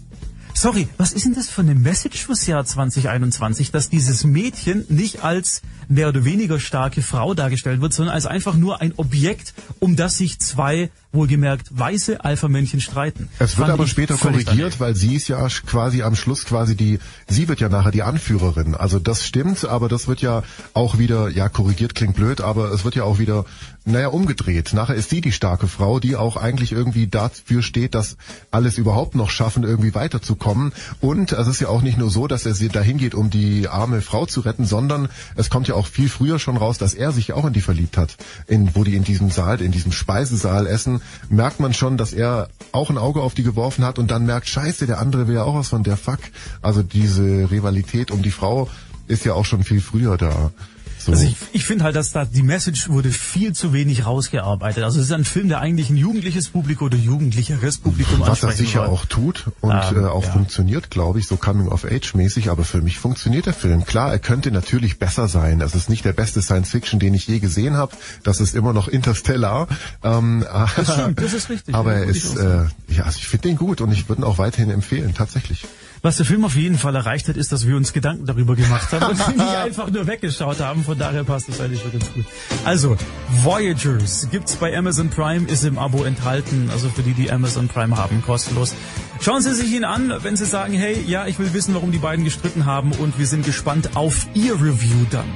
Sorry, 0.52 0.88
was 0.96 1.12
ist 1.12 1.24
denn 1.24 1.34
das 1.34 1.48
für 1.48 1.60
eine 1.60 1.76
Message 1.76 2.24
fürs 2.26 2.44
Jahr 2.48 2.64
2021, 2.64 3.70
dass 3.70 3.90
dieses 3.90 4.24
Mädchen 4.24 4.84
nicht 4.88 5.22
als 5.22 5.62
mehr 5.86 6.08
oder 6.08 6.24
weniger 6.24 6.58
starke 6.58 7.00
Frau 7.00 7.34
dargestellt 7.34 7.80
wird, 7.80 7.92
sondern 7.92 8.16
als 8.16 8.26
einfach 8.26 8.56
nur 8.56 8.80
ein 8.80 8.92
Objekt, 8.96 9.54
um 9.78 9.94
das 9.94 10.18
sich 10.18 10.40
zwei 10.40 10.90
wohlgemerkt 11.10 11.68
weiße 11.70 12.22
Alpha-Männchen 12.22 12.80
streiten. 12.80 13.30
Es 13.38 13.56
wird 13.56 13.70
aber 13.70 13.86
später 13.86 14.16
korrigiert, 14.16 14.78
weil 14.78 14.94
sie 14.94 15.14
ist 15.14 15.28
ja 15.28 15.46
quasi 15.66 16.02
am 16.02 16.14
Schluss 16.14 16.44
quasi 16.44 16.76
die, 16.76 16.98
sie 17.26 17.48
wird 17.48 17.60
ja 17.60 17.70
nachher 17.70 17.92
die 17.92 18.02
Anführerin. 18.02 18.74
Also 18.74 18.98
das 18.98 19.26
stimmt, 19.26 19.64
aber 19.64 19.88
das 19.88 20.06
wird 20.06 20.20
ja 20.20 20.42
auch 20.74 20.98
wieder, 20.98 21.30
ja 21.30 21.48
korrigiert 21.48 21.94
klingt 21.94 22.16
blöd, 22.16 22.42
aber 22.42 22.70
es 22.72 22.84
wird 22.84 22.94
ja 22.94 23.04
auch 23.04 23.18
wieder, 23.18 23.46
naja, 23.86 24.08
umgedreht. 24.08 24.74
Nachher 24.74 24.96
ist 24.96 25.08
sie 25.08 25.22
die 25.22 25.32
starke 25.32 25.66
Frau, 25.66 25.98
die 25.98 26.14
auch 26.14 26.36
eigentlich 26.36 26.72
irgendwie 26.72 27.06
dafür 27.06 27.62
steht, 27.62 27.94
dass 27.94 28.18
alles 28.50 28.76
überhaupt 28.76 29.14
noch 29.14 29.30
schaffen, 29.30 29.64
irgendwie 29.64 29.94
weiterzukommen. 29.94 30.72
Und 31.00 31.32
es 31.32 31.48
ist 31.48 31.60
ja 31.60 31.68
auch 31.68 31.80
nicht 31.80 31.96
nur 31.96 32.10
so, 32.10 32.26
dass 32.26 32.44
er 32.44 32.54
sie 32.54 32.68
dahin 32.68 32.98
geht, 32.98 33.14
um 33.14 33.30
die 33.30 33.66
arme 33.66 34.02
Frau 34.02 34.26
zu 34.26 34.40
retten, 34.40 34.66
sondern 34.66 35.08
es 35.36 35.48
kommt 35.48 35.68
ja 35.68 35.74
auch 35.74 35.86
viel 35.86 36.10
früher 36.10 36.38
schon 36.38 36.58
raus, 36.58 36.76
dass 36.76 36.92
er 36.92 37.12
sich 37.12 37.32
auch 37.32 37.46
in 37.46 37.54
die 37.54 37.62
verliebt 37.62 37.96
hat, 37.96 38.16
in, 38.46 38.74
wo 38.74 38.84
die 38.84 38.94
in 38.94 39.04
diesem 39.04 39.30
Saal, 39.30 39.62
in 39.62 39.72
diesem 39.72 39.92
Speisesaal 39.92 40.66
essen 40.66 40.97
merkt 41.28 41.60
man 41.60 41.74
schon, 41.74 41.96
dass 41.96 42.12
er 42.12 42.48
auch 42.72 42.90
ein 42.90 42.98
Auge 42.98 43.22
auf 43.22 43.34
die 43.34 43.42
geworfen 43.42 43.84
hat 43.84 43.98
und 43.98 44.10
dann 44.10 44.26
merkt, 44.26 44.48
scheiße, 44.48 44.86
der 44.86 44.98
andere 44.98 45.28
will 45.28 45.36
ja 45.36 45.44
auch 45.44 45.54
was 45.54 45.68
von 45.68 45.82
der 45.82 45.96
Fuck. 45.96 46.20
Also 46.62 46.82
diese 46.82 47.50
Rivalität 47.50 48.10
um 48.10 48.22
die 48.22 48.30
Frau 48.30 48.68
ist 49.06 49.24
ja 49.24 49.34
auch 49.34 49.44
schon 49.44 49.64
viel 49.64 49.80
früher 49.80 50.16
da. 50.16 50.50
So. 50.98 51.12
Also 51.12 51.24
ich, 51.24 51.36
ich 51.52 51.64
finde 51.64 51.84
halt, 51.84 51.96
dass 51.96 52.12
da 52.12 52.24
die 52.24 52.42
Message 52.42 52.88
wurde 52.88 53.10
viel 53.10 53.52
zu 53.52 53.72
wenig 53.72 54.06
rausgearbeitet. 54.06 54.84
Also 54.84 54.98
es 54.98 55.06
ist 55.06 55.12
ein 55.12 55.24
Film, 55.24 55.48
der 55.48 55.60
eigentlich 55.60 55.90
ein 55.90 55.96
jugendliches 55.96 56.48
Publikum 56.48 56.86
oder 56.86 56.96
jugendlicheres 56.96 57.78
Publikum 57.78 58.20
Was 58.20 58.42
er 58.42 58.52
sicher 58.52 58.80
soll. 58.80 58.88
auch 58.88 59.04
tut 59.06 59.46
und 59.60 59.72
ähm, 59.72 60.04
äh, 60.04 60.08
auch 60.08 60.24
ja. 60.24 60.30
funktioniert, 60.30 60.90
glaube 60.90 61.18
ich, 61.18 61.26
so 61.26 61.36
Coming 61.36 61.68
of 61.68 61.84
Age 61.84 62.14
mäßig. 62.14 62.50
Aber 62.50 62.64
für 62.64 62.82
mich 62.82 62.98
funktioniert 62.98 63.46
der 63.46 63.54
Film. 63.54 63.84
Klar, 63.84 64.12
er 64.12 64.18
könnte 64.18 64.50
natürlich 64.50 64.98
besser 64.98 65.28
sein. 65.28 65.60
Es 65.60 65.74
ist 65.74 65.88
nicht 65.88 66.04
der 66.04 66.12
beste 66.12 66.42
Science 66.42 66.70
Fiction, 66.70 66.98
den 66.98 67.14
ich 67.14 67.26
je 67.26 67.38
gesehen 67.38 67.76
habe. 67.76 67.92
Das 68.22 68.40
ist 68.40 68.54
immer 68.54 68.72
noch 68.72 68.88
Interstellar. 68.88 69.68
Ähm, 70.02 70.44
das 70.76 70.92
stimmt, 70.92 71.20
das 71.20 71.32
ist 71.32 71.48
richtig. 71.48 71.74
Aber 71.74 71.94
er 71.94 72.04
ist, 72.04 72.36
äh, 72.36 72.64
ja, 72.88 73.04
also 73.04 73.18
ich 73.18 73.28
finde 73.28 73.48
den 73.48 73.56
gut 73.56 73.80
und 73.80 73.92
ich 73.92 74.08
würde 74.08 74.22
ihn 74.22 74.24
auch 74.24 74.38
weiterhin 74.38 74.70
empfehlen, 74.70 75.14
tatsächlich. 75.14 75.64
Was 76.02 76.16
der 76.16 76.26
Film 76.26 76.44
auf 76.44 76.54
jeden 76.54 76.78
Fall 76.78 76.94
erreicht 76.94 77.28
hat, 77.28 77.36
ist, 77.36 77.50
dass 77.50 77.66
wir 77.66 77.76
uns 77.76 77.92
Gedanken 77.92 78.26
darüber 78.26 78.54
gemacht 78.54 78.92
haben 78.92 79.06
und 79.06 79.28
nicht 79.36 79.56
einfach 79.56 79.90
nur 79.90 80.06
weggeschaut 80.06 80.60
haben. 80.60 80.84
Von 80.84 80.98
daher 80.98 81.24
passt 81.24 81.48
das 81.48 81.60
eigentlich 81.60 81.82
schon 81.82 81.92
ganz 81.92 82.12
gut. 82.12 82.24
Also, 82.64 82.96
Voyagers 83.42 84.28
gibt's 84.30 84.56
bei 84.56 84.76
Amazon 84.76 85.10
Prime, 85.10 85.48
ist 85.48 85.64
im 85.64 85.78
Abo 85.78 86.04
enthalten. 86.04 86.70
Also 86.70 86.88
für 86.88 87.02
die, 87.02 87.14
die 87.14 87.30
Amazon 87.32 87.68
Prime 87.68 87.96
haben, 87.96 88.22
kostenlos. 88.22 88.74
Schauen 89.20 89.42
Sie 89.42 89.54
sich 89.54 89.72
ihn 89.72 89.84
an, 89.84 90.12
wenn 90.22 90.36
Sie 90.36 90.46
sagen, 90.46 90.74
hey, 90.74 91.02
ja, 91.06 91.26
ich 91.26 91.38
will 91.38 91.52
wissen, 91.52 91.74
warum 91.74 91.90
die 91.90 91.98
beiden 91.98 92.24
gestritten 92.24 92.66
haben 92.66 92.92
und 92.92 93.18
wir 93.18 93.26
sind 93.26 93.44
gespannt 93.44 93.96
auf 93.96 94.26
Ihr 94.34 94.54
Review 94.54 95.06
dann. 95.10 95.26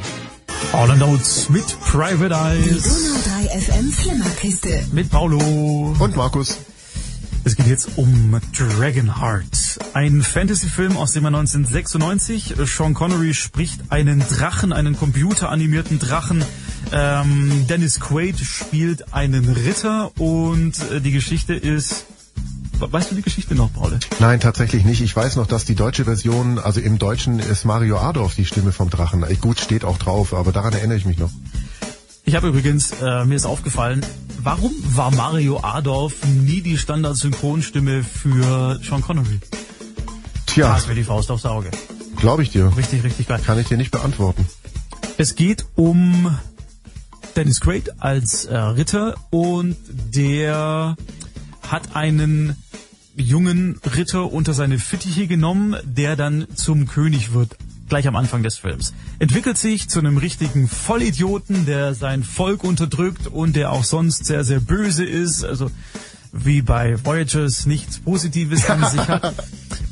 All 0.73 0.91
in 0.91 0.99
Notes 1.01 1.49
mit 1.51 1.65
Private 1.81 2.35
Eyes. 2.35 2.65
Die 2.65 2.89
Donau 2.89 3.49
3 3.51 3.61
FM 3.61 3.93
Flimmerkiste. 3.93 4.87
Mit 4.93 5.11
Paulo. 5.11 5.39
Und 5.99 6.17
Markus. 6.17 6.59
Es 7.45 7.57
geht 7.57 7.67
jetzt 7.67 7.99
um 7.99 8.41
Dragonheart, 8.57 9.79
ein 9.95 10.23
Fantasy-Film 10.23 10.97
aus 10.97 11.13
dem 11.13 11.25
Jahr 11.25 11.35
1996. 11.35 12.55
Sean 12.67 12.95
Connery 12.95 13.35
spricht 13.35 13.81
einen 13.91 14.21
Drachen, 14.21 14.73
einen 14.73 14.97
computeranimierten 14.97 15.99
Drachen. 15.99 16.45
Ähm, 16.93 17.67
Dennis 17.69 17.99
Quaid 17.99 18.39
spielt 18.39 19.13
einen 19.13 19.49
Ritter 19.49 20.13
und 20.21 20.75
äh, 20.93 21.01
die 21.01 21.11
Geschichte 21.11 21.55
ist 21.55 22.07
Weißt 22.79 23.13
du 23.13 23.15
die 23.15 23.23
Geschichte 23.23 23.55
noch, 23.55 23.73
Paul? 23.73 23.97
Nein, 24.19 24.41
tatsächlich 24.41 24.85
nicht. 24.85 25.03
Ich 25.03 25.15
weiß 25.15 25.37
noch, 25.37 25.47
dass 25.47 25.65
die 25.65 25.77
deutsche 25.77 26.05
Version, 26.05 26.59
also 26.59 26.81
im 26.81 26.99
Deutschen 26.99 27.39
ist 27.39 27.65
Mario 27.65 27.99
Adorf 27.99 28.35
die 28.35 28.45
Stimme 28.45 28.73
vom 28.73 28.91
Drachen. 28.91 29.25
Gut, 29.41 29.61
steht 29.61 29.85
auch 29.85 29.99
drauf, 29.99 30.35
aber 30.35 30.51
daran 30.51 30.73
erinnere 30.73 30.99
ich 30.99 31.05
mich 31.05 31.19
noch. 31.19 31.31
Ich 32.33 32.37
habe 32.37 32.49
übrigens, 32.49 32.93
äh, 32.93 33.27
mir 33.27 33.35
ist 33.35 33.45
aufgefallen, 33.45 34.01
warum 34.43 34.73
war 34.97 35.11
Mario 35.11 35.61
Adorf 35.63 36.15
nie 36.25 36.63
die 36.63 36.79
Standard-Synchronstimme 36.79 38.03
für 38.03 38.81
Sean 38.83 39.03
Connery? 39.03 39.39
Tja. 40.47 40.73
Das 40.73 40.87
wäre 40.87 40.95
die 40.95 41.05
Faust 41.05 41.31
aufs 41.31 41.45
Auge. 41.45 41.71
Glaube 42.17 42.43
ich 42.43 42.49
dir. 42.49 42.75
Richtig, 42.75 43.05
richtig 43.05 43.29
geil. 43.29 43.39
Kann 43.45 43.59
ich 43.59 43.69
dir 43.69 43.77
nicht 43.77 43.91
beantworten. 43.91 44.47
Es 45.19 45.35
geht 45.35 45.67
um 45.75 46.35
Dennis 47.37 47.61
Quaid 47.61 48.01
als 48.01 48.47
äh, 48.47 48.57
Ritter 48.57 49.15
und 49.29 49.77
der 50.15 50.97
hat 51.69 51.95
einen 51.95 52.57
jungen 53.15 53.79
Ritter 53.95 54.33
unter 54.33 54.55
seine 54.55 54.79
Fittiche 54.79 55.27
genommen, 55.27 55.77
der 55.85 56.17
dann 56.17 56.47
zum 56.55 56.87
König 56.87 57.35
wird 57.35 57.59
gleich 57.93 58.09
am 58.09 58.17
Anfang 58.17 58.43
des 58.43 58.57
Films. 58.57 58.95
Entwickelt 59.19 59.59
sich 59.59 59.87
zu 59.91 59.99
einem 59.99 60.17
richtigen 60.17 60.67
Vollidioten, 60.67 61.67
der 61.67 61.95
sein 61.95 62.25
Volk 62.25 62.65
unterdrückt 62.65 63.27
und 63.27 63.55
der 63.55 63.71
auch 63.71 63.85
sonst 63.85 64.25
sehr, 64.25 64.45
sehr 64.45 64.61
böse 64.61 65.05
ist. 65.05 65.45
Also 65.45 65.71
wie 66.33 66.63
bei 66.63 66.97
Voyagers 67.05 67.67
nichts 67.67 67.99
Positives 67.99 68.69
an 68.71 68.83
sich 68.91 69.07
hat. 69.07 69.35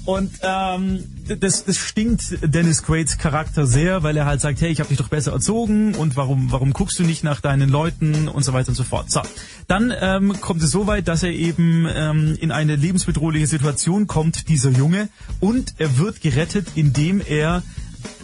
Und 0.07 0.33
ähm, 0.43 1.05
das, 1.39 1.65
das 1.65 1.77
stinkt 1.77 2.39
Dennis 2.43 2.83
Quaid's 2.83 3.19
Charakter 3.19 3.67
sehr, 3.67 4.03
weil 4.03 4.17
er 4.17 4.25
halt 4.25 4.41
sagt, 4.41 4.61
hey, 4.61 4.71
ich 4.71 4.81
habe 4.81 4.89
dich 4.89 4.99
doch 4.99 5.09
besser 5.09 5.33
erzogen 5.33 5.95
und 5.95 6.17
warum, 6.17 6.51
warum 6.51 6.73
guckst 6.73 6.99
du 6.99 7.05
nicht 7.05 7.23
nach 7.23 7.41
deinen 7.41 7.69
Leuten 7.69 8.27
und 8.27 8.43
so 8.43 8.53
weiter 8.53 8.71
und 8.71 8.75
so 8.75 8.83
fort. 8.83 9.11
So, 9.11 9.21
dann 9.69 9.93
ähm, 10.01 10.41
kommt 10.41 10.63
es 10.63 10.71
so 10.71 10.87
weit, 10.87 11.07
dass 11.07 11.23
er 11.23 11.31
eben 11.31 11.87
ähm, 11.95 12.37
in 12.41 12.51
eine 12.51 12.77
lebensbedrohliche 12.77 13.47
Situation 13.47 14.07
kommt, 14.07 14.49
dieser 14.49 14.71
Junge, 14.71 15.11
und 15.39 15.75
er 15.79 15.99
wird 15.99 16.23
gerettet, 16.23 16.69
indem 16.75 17.21
er 17.21 17.63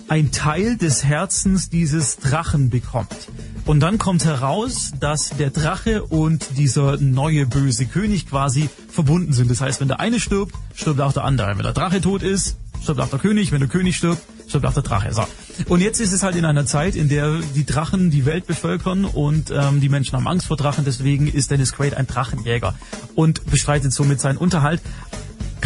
ein 0.08 0.30
Teil 0.32 0.76
des 0.76 1.04
Herzens 1.04 1.68
dieses 1.68 2.18
Drachen 2.18 2.70
bekommt. 2.70 3.28
Und 3.64 3.80
dann 3.80 3.98
kommt 3.98 4.24
heraus, 4.24 4.92
dass 5.00 5.30
der 5.30 5.50
Drache 5.50 6.04
und 6.04 6.56
dieser 6.56 6.98
neue 6.98 7.46
böse 7.46 7.86
König 7.86 8.28
quasi 8.28 8.68
verbunden 8.88 9.32
sind. 9.32 9.50
Das 9.50 9.60
heißt, 9.60 9.80
wenn 9.80 9.88
der 9.88 9.98
eine 9.98 10.20
stirbt, 10.20 10.54
stirbt 10.74 11.00
auch 11.00 11.12
der 11.12 11.24
andere. 11.24 11.56
Wenn 11.56 11.64
der 11.64 11.72
Drache 11.72 12.00
tot 12.00 12.22
ist, 12.22 12.56
stirbt 12.80 13.00
auch 13.00 13.10
der 13.10 13.18
König. 13.18 13.50
Wenn 13.50 13.58
der 13.58 13.68
König 13.68 13.96
stirbt, 13.96 14.22
stirbt 14.46 14.66
auch 14.66 14.74
der 14.74 14.84
Drache. 14.84 15.12
So. 15.12 15.26
Und 15.68 15.80
jetzt 15.80 16.00
ist 16.00 16.12
es 16.12 16.22
halt 16.22 16.36
in 16.36 16.44
einer 16.44 16.66
Zeit, 16.66 16.94
in 16.94 17.08
der 17.08 17.40
die 17.56 17.66
Drachen 17.66 18.10
die 18.10 18.24
Welt 18.24 18.46
bevölkern 18.46 19.04
und 19.04 19.50
ähm, 19.50 19.80
die 19.80 19.88
Menschen 19.88 20.16
haben 20.16 20.28
Angst 20.28 20.46
vor 20.46 20.56
Drachen. 20.56 20.84
Deswegen 20.84 21.26
ist 21.26 21.50
Dennis 21.50 21.72
Quaid 21.72 21.94
ein 21.94 22.06
Drachenjäger 22.06 22.74
und 23.16 23.44
bestreitet 23.50 23.92
somit 23.92 24.20
seinen 24.20 24.36
Unterhalt 24.36 24.80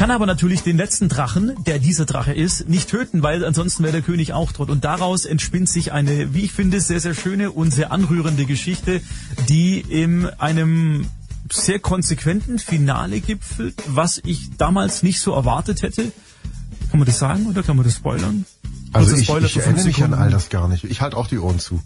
kann 0.01 0.11
aber 0.11 0.25
natürlich 0.25 0.63
den 0.63 0.79
letzten 0.79 1.11
Drachen, 1.11 1.63
der 1.67 1.79
dieser 1.79 2.07
Drache 2.07 2.33
ist, 2.33 2.67
nicht 2.67 2.89
töten, 2.89 3.23
weil 3.23 3.45
ansonsten 3.45 3.83
wäre 3.83 3.93
der 3.93 4.01
König 4.01 4.33
auch 4.33 4.51
tot. 4.51 4.71
Und 4.71 4.83
daraus 4.83 5.27
entspinnt 5.27 5.69
sich 5.69 5.93
eine, 5.93 6.33
wie 6.33 6.41
ich 6.41 6.53
finde, 6.53 6.81
sehr, 6.81 7.01
sehr 7.01 7.13
schöne 7.13 7.51
und 7.51 7.71
sehr 7.71 7.93
anrührende 7.93 8.47
Geschichte, 8.47 9.03
die 9.51 9.79
in 9.79 10.25
einem 10.25 11.07
sehr 11.53 11.81
konsequenten 11.81 12.59
Finale 12.59 13.21
gipfelt, 13.21 13.75
was 13.89 14.23
ich 14.25 14.49
damals 14.57 15.03
nicht 15.03 15.21
so 15.21 15.35
erwartet 15.35 15.83
hätte. 15.83 16.11
Kann 16.91 17.01
man 17.01 17.05
das 17.05 17.19
sagen 17.19 17.45
oder 17.45 17.63
kann 17.63 17.77
man 17.77 17.85
das 17.85 17.97
spoilern? 17.97 18.47
Also 18.95 19.15
ich, 19.15 19.29
ich 19.29 19.57
erinnere 19.59 19.85
mich 19.85 20.03
an 20.03 20.15
all 20.15 20.31
das 20.31 20.49
gar 20.49 20.67
nicht. 20.67 20.85
Ich 20.85 21.03
halte 21.03 21.19
auch 21.19 21.27
die 21.27 21.39
Ohren 21.39 21.59
zu. 21.59 21.79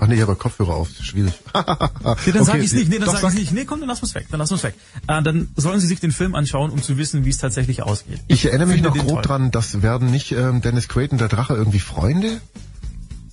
Ach 0.00 0.06
nee, 0.06 0.22
aber 0.22 0.36
Kopfhörer 0.36 0.74
auf, 0.74 0.90
schwierig. 1.00 1.32
nee, 1.54 1.62
dann 1.62 2.12
okay, 2.12 2.44
sag 2.44 2.58
ich 2.62 2.72
nicht, 2.72 2.88
nee, 2.88 2.98
dann 2.98 3.16
sag 3.16 3.32
ich 3.32 3.38
nicht. 3.38 3.52
Nee, 3.52 3.64
komm, 3.64 3.80
dann 3.80 3.88
lass 3.88 4.00
uns 4.00 4.14
weg, 4.14 4.26
dann 4.30 4.38
lass 4.38 4.52
uns 4.52 4.62
weg. 4.62 4.74
Äh, 5.08 5.22
dann 5.22 5.48
sollen 5.56 5.80
sie 5.80 5.86
sich 5.86 6.00
den 6.00 6.12
Film 6.12 6.34
anschauen, 6.34 6.70
um 6.70 6.82
zu 6.82 6.96
wissen, 6.96 7.24
wie 7.24 7.30
es 7.30 7.38
tatsächlich 7.38 7.82
ausgeht. 7.82 8.20
Ich, 8.28 8.44
ich 8.44 8.46
erinnere 8.46 8.68
mich 8.68 8.82
noch 8.82 8.94
grob 8.94 9.08
toll. 9.08 9.22
dran, 9.22 9.50
das 9.50 9.82
werden 9.82 10.10
nicht 10.10 10.32
ähm, 10.32 10.62
Dennis 10.62 10.88
Quaid 10.88 11.12
und 11.12 11.20
der 11.20 11.28
Drache 11.28 11.54
irgendwie 11.54 11.80
Freunde? 11.80 12.40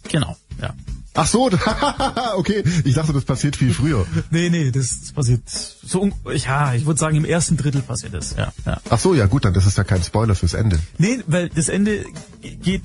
Genau, 0.10 0.36
ja. 0.62 0.73
Ach 1.17 1.28
so, 1.28 1.49
okay. 2.36 2.63
Ich 2.84 2.93
dachte, 2.95 3.13
das 3.13 3.23
passiert 3.23 3.56
viel 3.56 3.73
früher. 3.73 4.06
nee, 4.32 4.49
nee, 4.49 4.71
das 4.71 5.13
passiert 5.13 5.43
so, 5.47 6.12
ja, 6.34 6.73
ich 6.73 6.86
würde 6.86 6.99
sagen, 6.99 7.15
im 7.15 7.25
ersten 7.25 7.56
Drittel 7.56 7.82
passiert 7.82 8.13
das, 8.13 8.36
ja, 8.36 8.51
ja. 8.65 8.82
Ach 8.89 8.99
so, 8.99 9.13
ja 9.13 9.25
gut, 9.25 9.45
dann 9.45 9.54
das 9.54 9.65
ist 9.65 9.78
ja 9.78 9.86
kein 9.86 10.04
Spoiler 10.04 10.36
fürs 10.36 10.54
Ende. 10.54 10.78
Nee, 10.97 11.19
weil 11.28 11.49
das 11.49 11.69
Ende 11.69 12.06
geht 12.41 12.84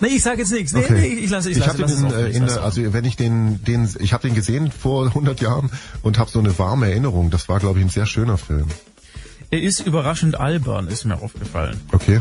Nee, 0.00 0.08
ich 0.08 0.22
sage 0.22 0.38
jetzt 0.38 0.52
nichts. 0.52 0.72
Nee, 0.72 0.84
okay. 0.84 1.00
nee, 1.00 1.24
ich 1.24 1.30
lasse, 1.30 1.50
ich 1.50 1.58
ich 1.58 1.66
lasse, 1.66 1.82
lasse 1.82 1.96
den, 1.96 2.12
äh, 2.12 2.28
in 2.28 2.46
der, 2.46 2.62
also 2.62 2.92
wenn 2.92 3.04
ich 3.04 3.16
den, 3.16 3.62
den, 3.64 3.88
ich 3.98 4.12
habe 4.12 4.26
den 4.26 4.34
gesehen 4.34 4.70
vor 4.70 5.06
100 5.06 5.40
Jahren 5.40 5.70
und 6.02 6.18
habe 6.18 6.30
so 6.30 6.38
eine 6.38 6.58
warme 6.58 6.88
Erinnerung. 6.90 7.30
Das 7.30 7.48
war, 7.48 7.58
glaube 7.58 7.78
ich, 7.80 7.84
ein 7.84 7.90
sehr 7.90 8.06
schöner 8.06 8.38
Film. 8.38 8.66
Er 9.50 9.62
ist 9.62 9.80
überraschend 9.80 10.38
albern, 10.38 10.88
ist 10.88 11.04
mir 11.04 11.20
aufgefallen. 11.20 11.80
Okay. 11.92 12.20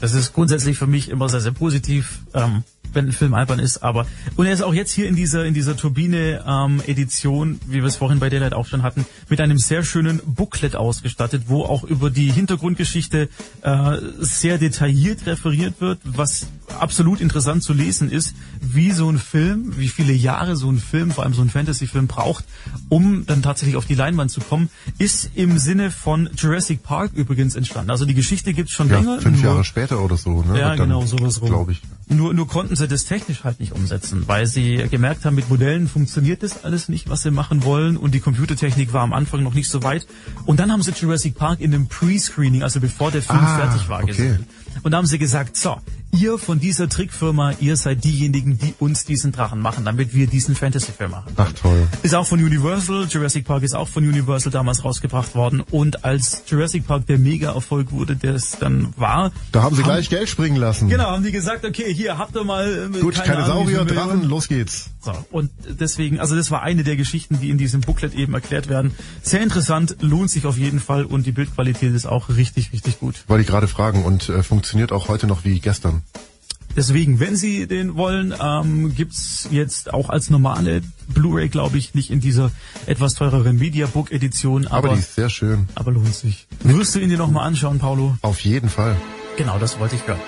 Das 0.00 0.14
ist 0.14 0.32
grundsätzlich 0.32 0.76
für 0.78 0.86
mich 0.86 1.08
immer 1.08 1.28
sehr, 1.28 1.40
sehr 1.40 1.52
positiv. 1.52 2.20
Ähm, 2.34 2.64
wenn 2.96 3.06
ein 3.06 3.12
Film 3.12 3.34
albern 3.34 3.60
ist, 3.60 3.82
aber 3.82 4.06
und 4.36 4.46
er 4.46 4.52
ist 4.52 4.62
auch 4.62 4.74
jetzt 4.74 4.90
hier 4.90 5.06
in 5.06 5.14
dieser 5.14 5.44
in 5.44 5.54
dieser 5.54 5.76
Turbine 5.76 6.42
ähm, 6.46 6.82
Edition, 6.86 7.60
wie 7.66 7.76
wir 7.76 7.84
es 7.84 7.96
vorhin 7.96 8.18
bei 8.18 8.30
Daylight 8.30 8.54
auch 8.54 8.66
schon 8.66 8.82
hatten, 8.82 9.06
mit 9.28 9.40
einem 9.40 9.58
sehr 9.58 9.84
schönen 9.84 10.20
Booklet 10.24 10.74
ausgestattet, 10.74 11.44
wo 11.46 11.62
auch 11.62 11.84
über 11.84 12.10
die 12.10 12.32
Hintergrundgeschichte 12.32 13.28
äh, 13.62 13.96
sehr 14.18 14.58
detailliert 14.58 15.26
referiert 15.26 15.80
wird, 15.80 15.98
was 16.04 16.46
absolut 16.78 17.20
interessant 17.20 17.62
zu 17.62 17.72
lesen 17.72 18.10
ist, 18.10 18.34
wie 18.60 18.92
so 18.92 19.10
ein 19.10 19.18
Film, 19.18 19.78
wie 19.78 19.88
viele 19.88 20.12
Jahre 20.12 20.56
so 20.56 20.70
ein 20.70 20.78
Film, 20.78 21.10
vor 21.10 21.24
allem 21.24 21.34
so 21.34 21.42
ein 21.42 21.50
Fantasy-Film 21.50 22.06
braucht, 22.06 22.44
um 22.88 23.26
dann 23.26 23.42
tatsächlich 23.42 23.76
auf 23.76 23.86
die 23.86 23.94
Leinwand 23.94 24.30
zu 24.30 24.40
kommen, 24.40 24.68
ist 24.98 25.30
im 25.34 25.58
Sinne 25.58 25.90
von 25.90 26.28
Jurassic 26.36 26.82
Park 26.82 27.12
übrigens 27.14 27.56
entstanden. 27.56 27.90
Also 27.90 28.04
die 28.04 28.14
Geschichte 28.14 28.52
gibt's 28.52 28.72
schon 28.72 28.88
ja, 28.88 28.98
länger. 28.98 29.20
Fünf 29.20 29.42
Jahre 29.42 29.64
später 29.64 30.02
oder 30.02 30.16
so, 30.16 30.42
ne? 30.42 30.58
Ja, 30.58 30.68
dann, 30.70 30.88
genau, 30.88 31.04
sowas 31.06 31.40
rum. 31.40 31.48
Glaube 31.48 31.72
ich. 31.72 31.82
Nur, 32.08 32.34
nur 32.34 32.46
konnten 32.46 32.76
sie 32.76 32.86
das 32.86 33.04
technisch 33.04 33.44
halt 33.44 33.58
nicht 33.58 33.72
umsetzen, 33.72 34.24
weil 34.26 34.46
sie 34.46 34.86
gemerkt 34.90 35.24
haben, 35.24 35.34
mit 35.34 35.48
Modellen 35.48 35.88
funktioniert 35.88 36.42
das 36.42 36.64
alles 36.64 36.88
nicht, 36.88 37.08
was 37.08 37.22
sie 37.22 37.30
machen 37.30 37.64
wollen 37.64 37.96
und 37.96 38.14
die 38.14 38.20
Computertechnik 38.20 38.92
war 38.92 39.02
am 39.02 39.12
Anfang 39.12 39.42
noch 39.42 39.54
nicht 39.54 39.68
so 39.68 39.82
weit. 39.82 40.06
Und 40.44 40.60
dann 40.60 40.70
haben 40.70 40.82
sie 40.82 40.92
Jurassic 40.92 41.34
Park 41.34 41.60
in 41.60 41.74
einem 41.74 41.88
Pre-Screening, 41.88 42.62
also 42.62 42.80
bevor 42.80 43.10
der 43.10 43.22
Film 43.22 43.40
ah, 43.40 43.58
fertig 43.58 43.88
war, 43.88 44.02
okay. 44.02 44.12
gesehen. 44.12 44.46
Und 44.82 44.92
da 44.92 44.98
haben 44.98 45.06
sie 45.06 45.18
gesagt, 45.18 45.56
so, 45.56 45.78
ihr 46.12 46.38
von 46.38 46.60
dieser 46.60 46.88
Trickfirma, 46.88 47.52
ihr 47.60 47.76
seid 47.76 48.04
diejenigen, 48.04 48.58
die 48.58 48.74
uns 48.78 49.04
diesen 49.04 49.32
Drachen 49.32 49.60
machen, 49.60 49.84
damit 49.84 50.14
wir 50.14 50.26
diesen 50.26 50.54
Fantasy-Film 50.54 51.10
machen. 51.10 51.32
Ach 51.36 51.52
toll. 51.52 51.86
Ist 52.02 52.14
auch 52.14 52.26
von 52.26 52.42
Universal, 52.42 53.06
Jurassic 53.08 53.44
Park 53.44 53.62
ist 53.62 53.74
auch 53.74 53.88
von 53.88 54.06
Universal 54.06 54.50
damals 54.50 54.84
rausgebracht 54.84 55.34
worden 55.34 55.60
und 55.60 56.04
als 56.04 56.42
Jurassic 56.46 56.86
Park 56.86 57.06
der 57.06 57.18
Mega-Erfolg 57.18 57.92
wurde, 57.92 58.16
der 58.16 58.34
es 58.34 58.58
dann 58.58 58.94
war. 58.96 59.32
Da 59.52 59.62
haben 59.62 59.76
sie 59.76 59.82
haben, 59.82 59.90
gleich 59.90 60.08
Geld 60.08 60.28
springen 60.28 60.56
lassen. 60.56 60.88
Genau, 60.88 61.10
haben 61.10 61.24
die 61.24 61.32
gesagt, 61.32 61.64
okay, 61.64 61.92
hier 61.92 62.18
habt 62.18 62.34
ihr 62.34 62.44
mal... 62.44 62.90
Äh, 62.94 63.00
Gut, 63.00 63.14
keine, 63.14 63.26
keine 63.26 63.46
Saurier, 63.46 63.84
Drachen, 63.84 64.24
los 64.24 64.48
geht's. 64.48 64.90
So, 65.00 65.12
und 65.30 65.50
deswegen, 65.68 66.18
also 66.18 66.34
das 66.34 66.50
war 66.50 66.62
eine 66.62 66.82
der 66.82 66.96
Geschichten, 66.96 67.38
die 67.40 67.50
in 67.50 67.58
diesem 67.58 67.80
Booklet 67.80 68.14
eben 68.14 68.34
erklärt 68.34 68.68
werden. 68.68 68.92
Sehr 69.22 69.42
interessant, 69.42 69.96
lohnt 70.00 70.30
sich 70.30 70.46
auf 70.46 70.58
jeden 70.58 70.80
Fall 70.80 71.04
und 71.04 71.26
die 71.26 71.32
Bildqualität 71.32 71.94
ist 71.94 72.06
auch 72.06 72.28
richtig, 72.28 72.72
richtig 72.72 72.98
gut. 72.98 73.24
Wollte 73.28 73.42
ich 73.42 73.48
gerade 73.48 73.68
fragen 73.68 74.04
und 74.04 74.28
äh, 74.28 74.42
funktioniert 74.42 74.92
auch 74.92 75.08
heute 75.08 75.26
noch 75.26 75.44
wie 75.44 75.60
gestern. 75.60 75.95
Deswegen, 76.76 77.20
wenn 77.20 77.36
Sie 77.36 77.66
den 77.66 77.96
wollen, 77.96 78.34
ähm, 78.38 78.94
gibt's 78.94 79.48
jetzt 79.50 79.94
auch 79.94 80.10
als 80.10 80.28
normale 80.28 80.82
Blu-ray, 81.08 81.48
glaube 81.48 81.78
ich, 81.78 81.94
nicht 81.94 82.10
in 82.10 82.20
dieser 82.20 82.50
etwas 82.84 83.14
teureren 83.14 83.56
Mediabook-Edition. 83.56 84.66
Aber, 84.66 84.76
aber 84.76 84.88
die 84.90 85.00
ist 85.00 85.14
sehr 85.14 85.30
schön. 85.30 85.68
Aber 85.74 85.90
lohnt 85.92 86.14
sich. 86.14 86.46
Wirst 86.62 86.94
du 86.94 86.98
ihn 86.98 87.08
dir 87.08 87.16
nochmal 87.16 87.46
anschauen, 87.46 87.78
Paulo? 87.78 88.18
Auf 88.20 88.40
jeden 88.40 88.68
Fall. 88.68 88.94
Genau, 89.38 89.58
das 89.58 89.78
wollte 89.78 89.96
ich 89.96 90.06
hören. 90.06 90.20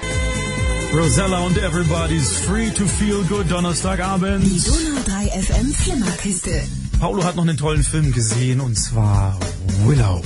Rosella 0.95 1.41
und 1.41 1.59
Everybody's 1.59 2.39
Free 2.39 2.71
to 2.71 2.87
Feel 2.87 3.23
Good 3.29 3.51
Donnerstagabend. 3.51 4.43
Die 4.43 4.59
Donau 4.59 5.03
3 5.05 5.43
FM 5.43 5.75
Flimmerkiste. 5.75 6.63
Paulo 6.99 7.25
hat 7.25 7.37
noch 7.37 7.43
einen 7.43 7.59
tollen 7.59 7.85
Film 7.85 8.11
gesehen 8.11 8.61
und 8.61 8.77
zwar 8.77 9.39
Willow. 9.85 10.23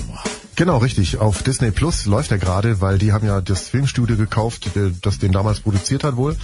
Genau, 0.62 0.79
richtig. 0.79 1.18
Auf 1.18 1.42
Disney 1.42 1.72
Plus 1.72 2.07
läuft 2.07 2.31
er 2.31 2.38
gerade, 2.38 2.81
weil 2.81 2.96
die 2.96 3.12
haben 3.12 3.27
ja 3.27 3.40
das 3.40 3.66
Filmstudio 3.66 4.16
gekauft, 4.16 4.70
das 5.03 5.18
den 5.18 5.33
damals 5.33 5.59
produziert 5.59 6.05
hat 6.05 6.14
wohl. 6.14 6.37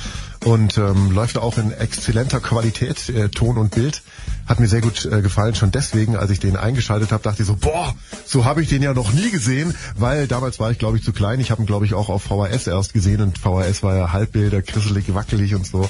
Und 0.44 0.76
ähm, 0.76 1.12
läuft 1.12 1.38
auch 1.38 1.57
in 1.57 1.70
exzellenter 1.70 2.40
Qualität, 2.40 3.11
äh, 3.11 3.28
Ton 3.28 3.57
und 3.57 3.76
Bild. 3.76 4.02
Hat 4.48 4.59
mir 4.59 4.66
sehr 4.66 4.81
gut 4.81 5.04
äh, 5.04 5.22
gefallen. 5.22 5.54
Schon 5.54 5.70
deswegen, 5.70 6.16
als 6.16 6.33
ich 6.33 6.40
den 6.40 6.57
eingeschaltet 6.57 7.12
habe, 7.12 7.22
dachte 7.22 7.42
ich 7.42 7.46
so, 7.46 7.54
boah, 7.54 7.94
so 8.26 8.44
habe 8.44 8.61
ich 8.61 8.68
den 8.68 8.83
ja 8.83 8.92
noch 8.92 9.12
nie 9.12 9.31
gesehen, 9.31 9.72
weil 9.96 10.26
damals 10.26 10.59
war 10.59 10.72
ich, 10.72 10.81
glaube 10.81 10.96
ich, 10.96 11.04
zu 11.04 11.12
klein. 11.12 11.38
Ich 11.38 11.52
habe 11.52 11.62
ihn, 11.62 11.66
glaube 11.66 11.87
ich, 11.87 11.94
auch 11.94 12.09
auf 12.09 12.24
VHS 12.24 12.66
erst 12.66 12.94
gesehen 12.94 13.20
und 13.20 13.38
VHS 13.38 13.85
war 13.85 13.96
ja 13.96 14.12
Halbbilder, 14.12 14.62
krisselig, 14.62 15.14
wackelig 15.14 15.54
und 15.54 15.64
so. 15.64 15.88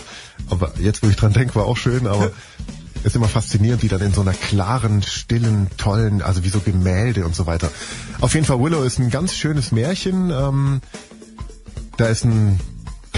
Aber 0.51 0.75
jetzt, 0.79 1.03
wo 1.03 1.09
ich 1.09 1.17
dran 1.17 1.33
denke, 1.33 1.55
war 1.55 1.65
auch 1.65 1.79
schön, 1.79 2.07
aber 2.07 2.31
ist 3.05 3.17
immer 3.17 3.29
faszinierend, 3.29 3.83
wie 3.83 3.89
dann 3.89 4.01
in 4.01 4.13
so 4.13 4.21
einer 4.21 4.33
klaren, 4.33 5.03
stillen, 5.03 5.69
tollen, 5.77 6.23
also 6.23 6.45
wie 6.45 6.49
so 6.49 6.61
Gemälde 6.61 7.25
und 7.25 7.35
so 7.35 7.47
weiter. 7.47 7.71
Auf 8.21 8.35
jeden 8.35 8.47
Fall 8.47 8.61
Willow 8.61 8.83
ist 8.83 8.99
ein 8.99 9.11
ganz 9.11 9.35
schönes 9.35 9.73
Märchen. 9.73 10.31
Ähm, 10.31 10.81
da 11.97 12.07
ist 12.07 12.25
ein 12.25 12.61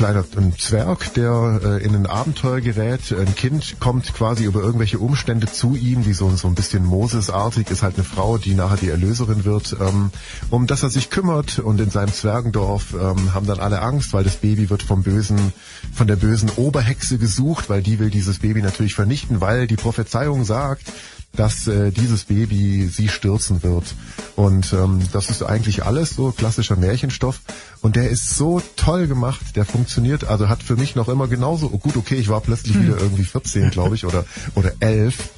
kleiner 0.01 0.25
ein 0.35 0.55
Zwerg, 0.57 1.13
der 1.13 1.61
äh, 1.63 1.85
in 1.85 1.95
ein 1.95 2.07
Abenteuer 2.07 2.63
gerät. 2.63 3.13
Ein 3.13 3.35
Kind 3.35 3.81
kommt 3.81 4.15
quasi 4.15 4.45
über 4.45 4.63
irgendwelche 4.63 4.99
Umstände 4.99 5.47
zu 5.47 5.77
ihm, 5.77 6.07
wie 6.07 6.15
so, 6.15 6.35
so 6.37 6.49
ein 6.49 6.55
bisschen 6.55 6.87
Moses-artig, 6.87 7.71
ist 7.71 7.83
halt 7.83 7.97
eine 7.97 8.05
Frau, 8.05 8.39
die 8.39 8.55
nachher 8.55 8.79
die 8.79 8.89
Erlöserin 8.89 9.45
wird, 9.45 9.77
ähm, 9.79 10.11
um 10.49 10.67
das 10.67 10.83
er 10.83 10.89
sich 10.89 11.11
kümmert. 11.11 11.59
Und 11.59 11.83
in 11.83 11.91
seinem 11.91 12.15
Zwergendorf 12.15 12.95
ähm, 12.95 13.35
haben 13.35 13.47
dann 13.47 13.61
alle 13.61 13.83
Angst, 13.83 14.15
weil 14.15 14.25
das 14.25 14.37
Baby 14.37 14.71
wird 14.71 14.83
vom 14.83 15.03
bösen, 15.03 15.53
von 15.93 16.07
der 16.07 16.17
bösen 16.17 16.49
Oberhexe 16.57 17.19
gesucht, 17.19 17.69
weil 17.69 17.83
die 17.83 17.99
will 17.99 18.09
dieses 18.09 18.39
Baby 18.39 18.63
natürlich 18.63 18.95
vernichten, 18.95 19.43
weil 19.43 19.67
die 19.67 19.77
Prophezeiung 19.77 20.45
sagt, 20.47 20.85
dass 21.33 21.69
äh, 21.69 21.93
dieses 21.93 22.25
Baby 22.25 22.89
sie 22.89 23.09
stürzen 23.09 23.63
wird. 23.63 23.95
Und 24.35 24.73
ähm, 24.73 25.01
das 25.13 25.31
ist 25.31 25.43
eigentlich 25.43 25.85
alles 25.85 26.11
so 26.11 26.33
klassischer 26.33 26.77
Märchenstoff. 26.77 27.41
Und 27.83 27.97
der 27.97 28.11
ist 28.11 28.37
so 28.37 28.61
toll 28.77 29.07
gemacht, 29.07 29.41
der 29.55 29.65
funktioniert, 29.65 29.90
also 30.27 30.49
hat 30.49 30.63
für 30.63 30.77
mich 30.77 30.95
noch 30.95 31.09
immer 31.09 31.29
genauso, 31.29 31.71
oh 31.73 31.79
gut, 31.79 31.97
okay, 31.97 32.17
ich 32.17 32.29
war 32.29 32.41
plötzlich 32.41 32.75
hm. 32.75 32.87
wieder 32.87 32.99
irgendwie 33.01 33.25
14, 33.25 33.71
glaube 33.71 33.95
ich, 33.95 34.05
oder, 34.05 34.25
oder 34.55 34.73
11, 34.81 35.31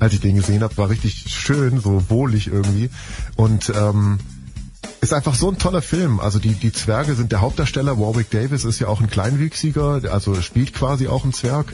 als 0.00 0.14
ich 0.14 0.20
den 0.20 0.36
gesehen 0.36 0.62
habe, 0.62 0.76
war 0.76 0.90
richtig 0.90 1.24
schön, 1.28 1.80
so 1.80 2.08
wohlig 2.08 2.48
irgendwie. 2.48 2.90
Und 3.36 3.72
ähm, 3.74 4.18
ist 5.00 5.12
einfach 5.12 5.34
so 5.34 5.50
ein 5.50 5.58
toller 5.58 5.82
Film. 5.82 6.20
Also 6.20 6.38
die, 6.38 6.54
die 6.54 6.72
Zwerge 6.72 7.14
sind 7.14 7.32
der 7.32 7.40
Hauptdarsteller. 7.40 7.98
Warwick 7.98 8.30
Davis 8.30 8.64
ist 8.64 8.80
ja 8.80 8.88
auch 8.88 9.00
ein 9.00 9.10
Kleinwüchsiger, 9.10 10.00
also 10.10 10.40
spielt 10.40 10.74
quasi 10.74 11.08
auch 11.08 11.24
ein 11.24 11.32
Zwerg. 11.32 11.72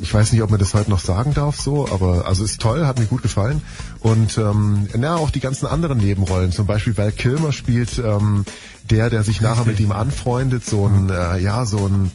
Ich 0.00 0.12
weiß 0.12 0.32
nicht, 0.32 0.42
ob 0.42 0.50
man 0.50 0.58
das 0.58 0.74
heute 0.74 0.90
noch 0.90 1.00
sagen 1.00 1.34
darf 1.34 1.60
so, 1.60 1.88
aber 1.88 2.26
also 2.26 2.44
ist 2.44 2.60
toll, 2.60 2.86
hat 2.86 2.98
mir 2.98 3.06
gut 3.06 3.22
gefallen. 3.22 3.62
Und 4.00 4.38
ähm, 4.38 4.88
na, 4.96 5.16
auch 5.16 5.30
die 5.30 5.40
ganzen 5.40 5.66
anderen 5.66 5.98
Nebenrollen, 5.98 6.52
zum 6.52 6.66
Beispiel 6.66 6.96
Val 6.96 7.12
Kilmer 7.12 7.52
spielt 7.52 7.98
ähm, 7.98 8.44
der, 8.90 9.10
der 9.10 9.22
sich 9.22 9.40
nachher 9.40 9.64
mit 9.64 9.80
ihm 9.80 9.92
anfreundet, 9.92 10.64
so 10.64 10.86
ein, 10.86 11.10
äh, 11.10 11.38
ja, 11.38 11.64
so 11.64 11.86
ein 11.86 12.10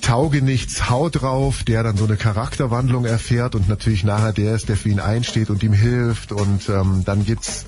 Taugenichts, 0.00 0.88
Hau 0.88 1.08
drauf, 1.08 1.64
der 1.64 1.82
dann 1.82 1.96
so 1.96 2.04
eine 2.04 2.16
Charakterwandlung 2.16 3.04
erfährt 3.06 3.56
und 3.56 3.68
natürlich 3.68 4.04
nachher 4.04 4.32
der 4.32 4.54
ist, 4.54 4.68
der 4.68 4.76
für 4.76 4.88
ihn 4.88 5.00
einsteht 5.00 5.50
und 5.50 5.62
ihm 5.64 5.72
hilft. 5.72 6.30
Und 6.30 6.68
ähm, 6.68 7.02
dann 7.04 7.24
gibt's 7.24 7.66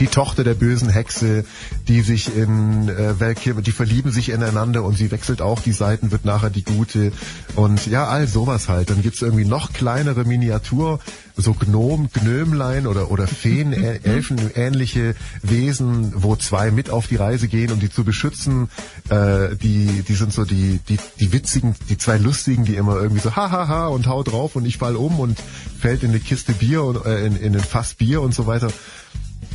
die 0.00 0.08
Tochter 0.08 0.44
der 0.44 0.54
bösen 0.54 0.88
Hexe, 0.88 1.44
die 1.88 2.00
sich 2.00 2.36
in 2.36 2.88
äh, 2.88 3.20
Valkyrie, 3.20 3.62
die 3.62 3.72
verlieben 3.72 4.10
sich 4.10 4.30
ineinander 4.30 4.82
und 4.82 4.96
sie 4.96 5.10
wechselt 5.10 5.40
auch 5.40 5.60
die 5.60 5.72
Seiten, 5.72 6.10
wird 6.10 6.24
nachher 6.24 6.50
die 6.50 6.64
gute 6.64 7.12
und 7.54 7.86
ja, 7.86 8.06
all 8.06 8.26
sowas 8.26 8.68
halt. 8.68 8.90
Dann 8.90 9.02
gibt's 9.02 9.22
irgendwie 9.22 9.44
noch 9.44 9.72
kleinere 9.72 10.24
Miniatur, 10.24 11.00
so 11.36 11.54
Gnom, 11.54 12.08
Gnömlein 12.12 12.86
oder 12.86 13.10
oder 13.10 13.26
Feen, 13.26 13.72
äh, 13.72 14.00
Elfen 14.02 14.38
ähnliche 14.54 15.14
Wesen, 15.42 16.12
wo 16.16 16.36
zwei 16.36 16.70
mit 16.70 16.90
auf 16.90 17.06
die 17.06 17.16
Reise 17.16 17.48
gehen, 17.48 17.72
um 17.72 17.80
die 17.80 17.90
zu 17.90 18.04
beschützen. 18.04 18.68
Äh, 19.10 19.56
die 19.56 20.02
die 20.06 20.14
sind 20.14 20.32
so 20.32 20.44
die 20.44 20.80
die 20.88 20.98
die 21.20 21.32
witzigen, 21.32 21.74
die 21.88 21.98
zwei 21.98 22.18
lustigen, 22.18 22.64
die 22.64 22.76
immer 22.76 22.96
irgendwie 22.96 23.22
so 23.22 23.36
hahaha 23.36 23.68
ha, 23.68 23.68
ha, 23.68 23.86
und 23.88 24.06
hau 24.06 24.22
drauf 24.22 24.56
und 24.56 24.66
ich 24.66 24.78
fall 24.78 24.96
um 24.96 25.20
und 25.20 25.38
fällt 25.78 26.02
in 26.02 26.10
eine 26.10 26.20
Kiste 26.20 26.52
Bier 26.52 26.82
und 26.82 27.04
äh, 27.04 27.26
in 27.26 27.36
in 27.36 27.54
ein 27.54 27.62
Fass 27.62 27.94
Bier 27.94 28.22
und 28.22 28.34
so 28.34 28.46
weiter 28.46 28.68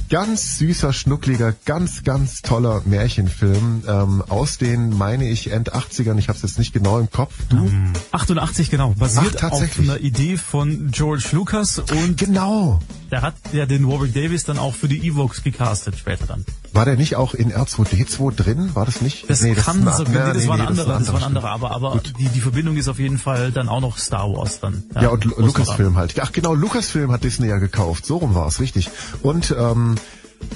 ganz 0.10 0.58
süßer, 0.58 0.91
schnuckliger, 0.91 1.54
ganz, 1.65 2.04
ganz 2.04 2.41
toller 2.41 2.82
Märchenfilm 2.86 3.84
ähm, 3.88 4.24
aus 4.28 4.58
den, 4.58 4.98
meine 4.98 5.30
ich, 5.30 5.52
End 5.52 5.74
80ern. 5.74 6.17
Ich 6.17 6.28
habe 6.28 6.38
es 6.38 6.41
jetzt 6.41 6.60
nicht 6.60 6.74
genau 6.74 7.00
im 7.00 7.10
Kopf. 7.12 7.34
Du? 7.50 7.69
88 8.12 8.72
genau. 8.72 8.93
Basiert 8.98 9.43
Ach, 9.43 9.52
auf 9.52 9.80
einer 9.80 10.00
Idee 10.00 10.38
von 10.38 10.89
George 10.91 11.30
Lucas 11.32 11.80
und 11.80 12.17
genau. 12.17 12.80
Der 13.12 13.22
hat 13.22 13.36
ja 13.54 13.65
den 13.65 13.88
Warwick 13.88 14.13
Davis 14.13 14.43
dann 14.43 14.60
auch 14.60 14.76
für 14.76 14.88
die 14.88 15.08
Evox 15.08 15.43
gecastet 15.43 15.98
später 15.98 16.28
dann. 16.28 16.45
War 16.74 16.86
der 16.86 16.95
nicht 16.95 17.15
auch 17.15 17.34
in 17.34 17.52
R2D2 17.52 18.36
drin? 18.36 18.76
War 18.76 18.86
das 18.86 19.02
nicht? 19.02 19.28
Das 19.30 19.41
nee, 19.41 19.56
kann 19.56 19.84
das, 19.84 19.98
so, 19.98 20.04
nee, 20.04 20.13
das, 20.13 20.48
war 20.48 20.56
ein 20.56 20.67
anderer, 20.67 21.00
das 21.00 21.08
war 21.12 21.17
ein 21.17 21.24
anderer, 21.24 21.50
aber, 21.50 21.72
aber 21.72 22.00
die, 22.19 22.30
die 22.30 22.41
Verbindung 22.41 22.78
ist 22.78 22.88
auf 22.88 23.00
jeden 23.00 23.17
Fall 23.17 23.52
dann 23.52 23.67
auch 23.67 23.82
noch 23.82 23.98
Star 23.98 24.32
Wars 24.32 24.60
dann. 24.60 24.84
Ja, 24.93 25.04
ja 25.04 25.10
und 25.10 25.26
Lucasfilm 25.26 25.95
halt. 25.95 26.19
Ach 26.19 26.32
genau, 26.32 26.54
Lucasfilm 26.54 27.12
hat 27.12 27.24
Disney 27.24 27.48
ja 27.48 27.58
gekauft. 27.58 28.06
So 28.06 28.17
rum 28.17 28.36
war 28.36 28.48
es, 28.48 28.60
richtig. 28.60 28.91
Und 29.24 29.56
ähm, 29.58 29.95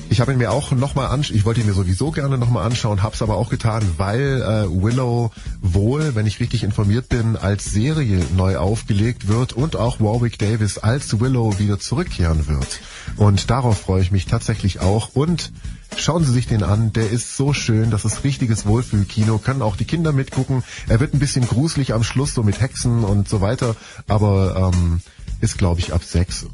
ich 0.10 0.22
habe 0.22 0.32
ihn 0.32 0.38
mir 0.38 0.52
auch 0.52 0.72
nochmal 0.72 1.08
anschauen, 1.08 1.36
ich 1.36 1.46
wollte 1.46 1.62
ihn 1.62 1.67
mir 1.67 1.74
sowieso 1.74 2.12
gerne 2.12 2.38
nochmal 2.38 2.65
anschauen, 2.65 3.02
habe 3.02 3.15
es 3.15 3.22
aber 3.22 3.36
auch 3.36 3.50
getan, 3.50 3.84
weil 3.98 4.41
äh, 4.41 4.84
Willow 4.84 5.32
wohl, 5.62 6.15
wenn 6.15 6.28
ich 6.28 6.39
richtig 6.39 6.63
informiert 6.63 7.10
bin, 7.10 7.36
als 7.36 7.65
Serie 7.65 8.24
neu 8.36 8.58
aufgelegt 8.58 9.28
wird 9.28 9.54
und 9.54 9.76
auch 9.76 10.00
Warwick 10.00 10.38
Davis 10.38 10.78
als 10.78 11.19
Willow 11.19 11.58
wieder 11.58 11.80
zurückkehren 11.80 12.48
wird. 12.48 12.80
Und 13.17 13.50
darauf 13.50 13.80
freue 13.80 14.02
ich 14.02 14.12
mich 14.12 14.26
tatsächlich 14.26 14.82
auch. 14.82 15.10
Und 15.13 15.52
Schauen 15.98 16.24
Sie 16.24 16.32
sich 16.32 16.48
den 16.48 16.63
an, 16.63 16.91
der 16.91 17.10
ist 17.12 17.38
so 17.38 17.54
schön, 17.54 17.91
das 17.91 18.06
ist 18.06 18.24
richtiges 18.24 18.65
Wohlfühlkino, 18.65 19.38
können 19.38 19.62
auch 19.62 19.76
die 19.76 19.86
Kinder 19.86 20.12
mitgucken. 20.12 20.63
Er 20.88 21.00
wird 21.00 21.13
ein 21.13 21.19
bisschen 21.19 21.48
gruselig 21.48 21.93
am 21.93 22.04
Schluss, 22.04 22.34
so 22.34 22.43
mit 22.43 22.62
Hexen 22.62 23.04
und 23.04 23.30
so 23.30 23.41
weiter, 23.41 23.76
aber 24.08 24.74
ähm, 24.74 25.02
ist 25.41 25.58
glaube 25.58 25.80
ich 25.82 25.93
ab 25.93 26.04
sechs. 26.04 26.46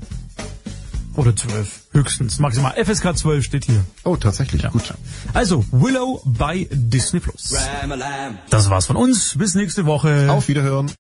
Oder 1.15 1.35
zwölf. 1.35 1.81
Höchstens. 1.91 2.39
Maximal. 2.39 2.73
FSK 2.73 3.17
12 3.17 3.43
steht 3.43 3.65
hier. 3.65 3.83
Oh, 4.03 4.15
tatsächlich. 4.15 4.61
Ja. 4.61 4.69
Gut. 4.69 4.93
Also, 5.33 5.65
Willow 5.71 6.21
bei 6.25 6.67
Disney 6.71 7.19
Plus. 7.19 7.55
Das 8.49 8.69
war's 8.69 8.85
von 8.85 8.95
uns. 8.95 9.37
Bis 9.37 9.55
nächste 9.55 9.85
Woche. 9.85 10.31
Auf 10.31 10.47
Wiederhören. 10.47 10.91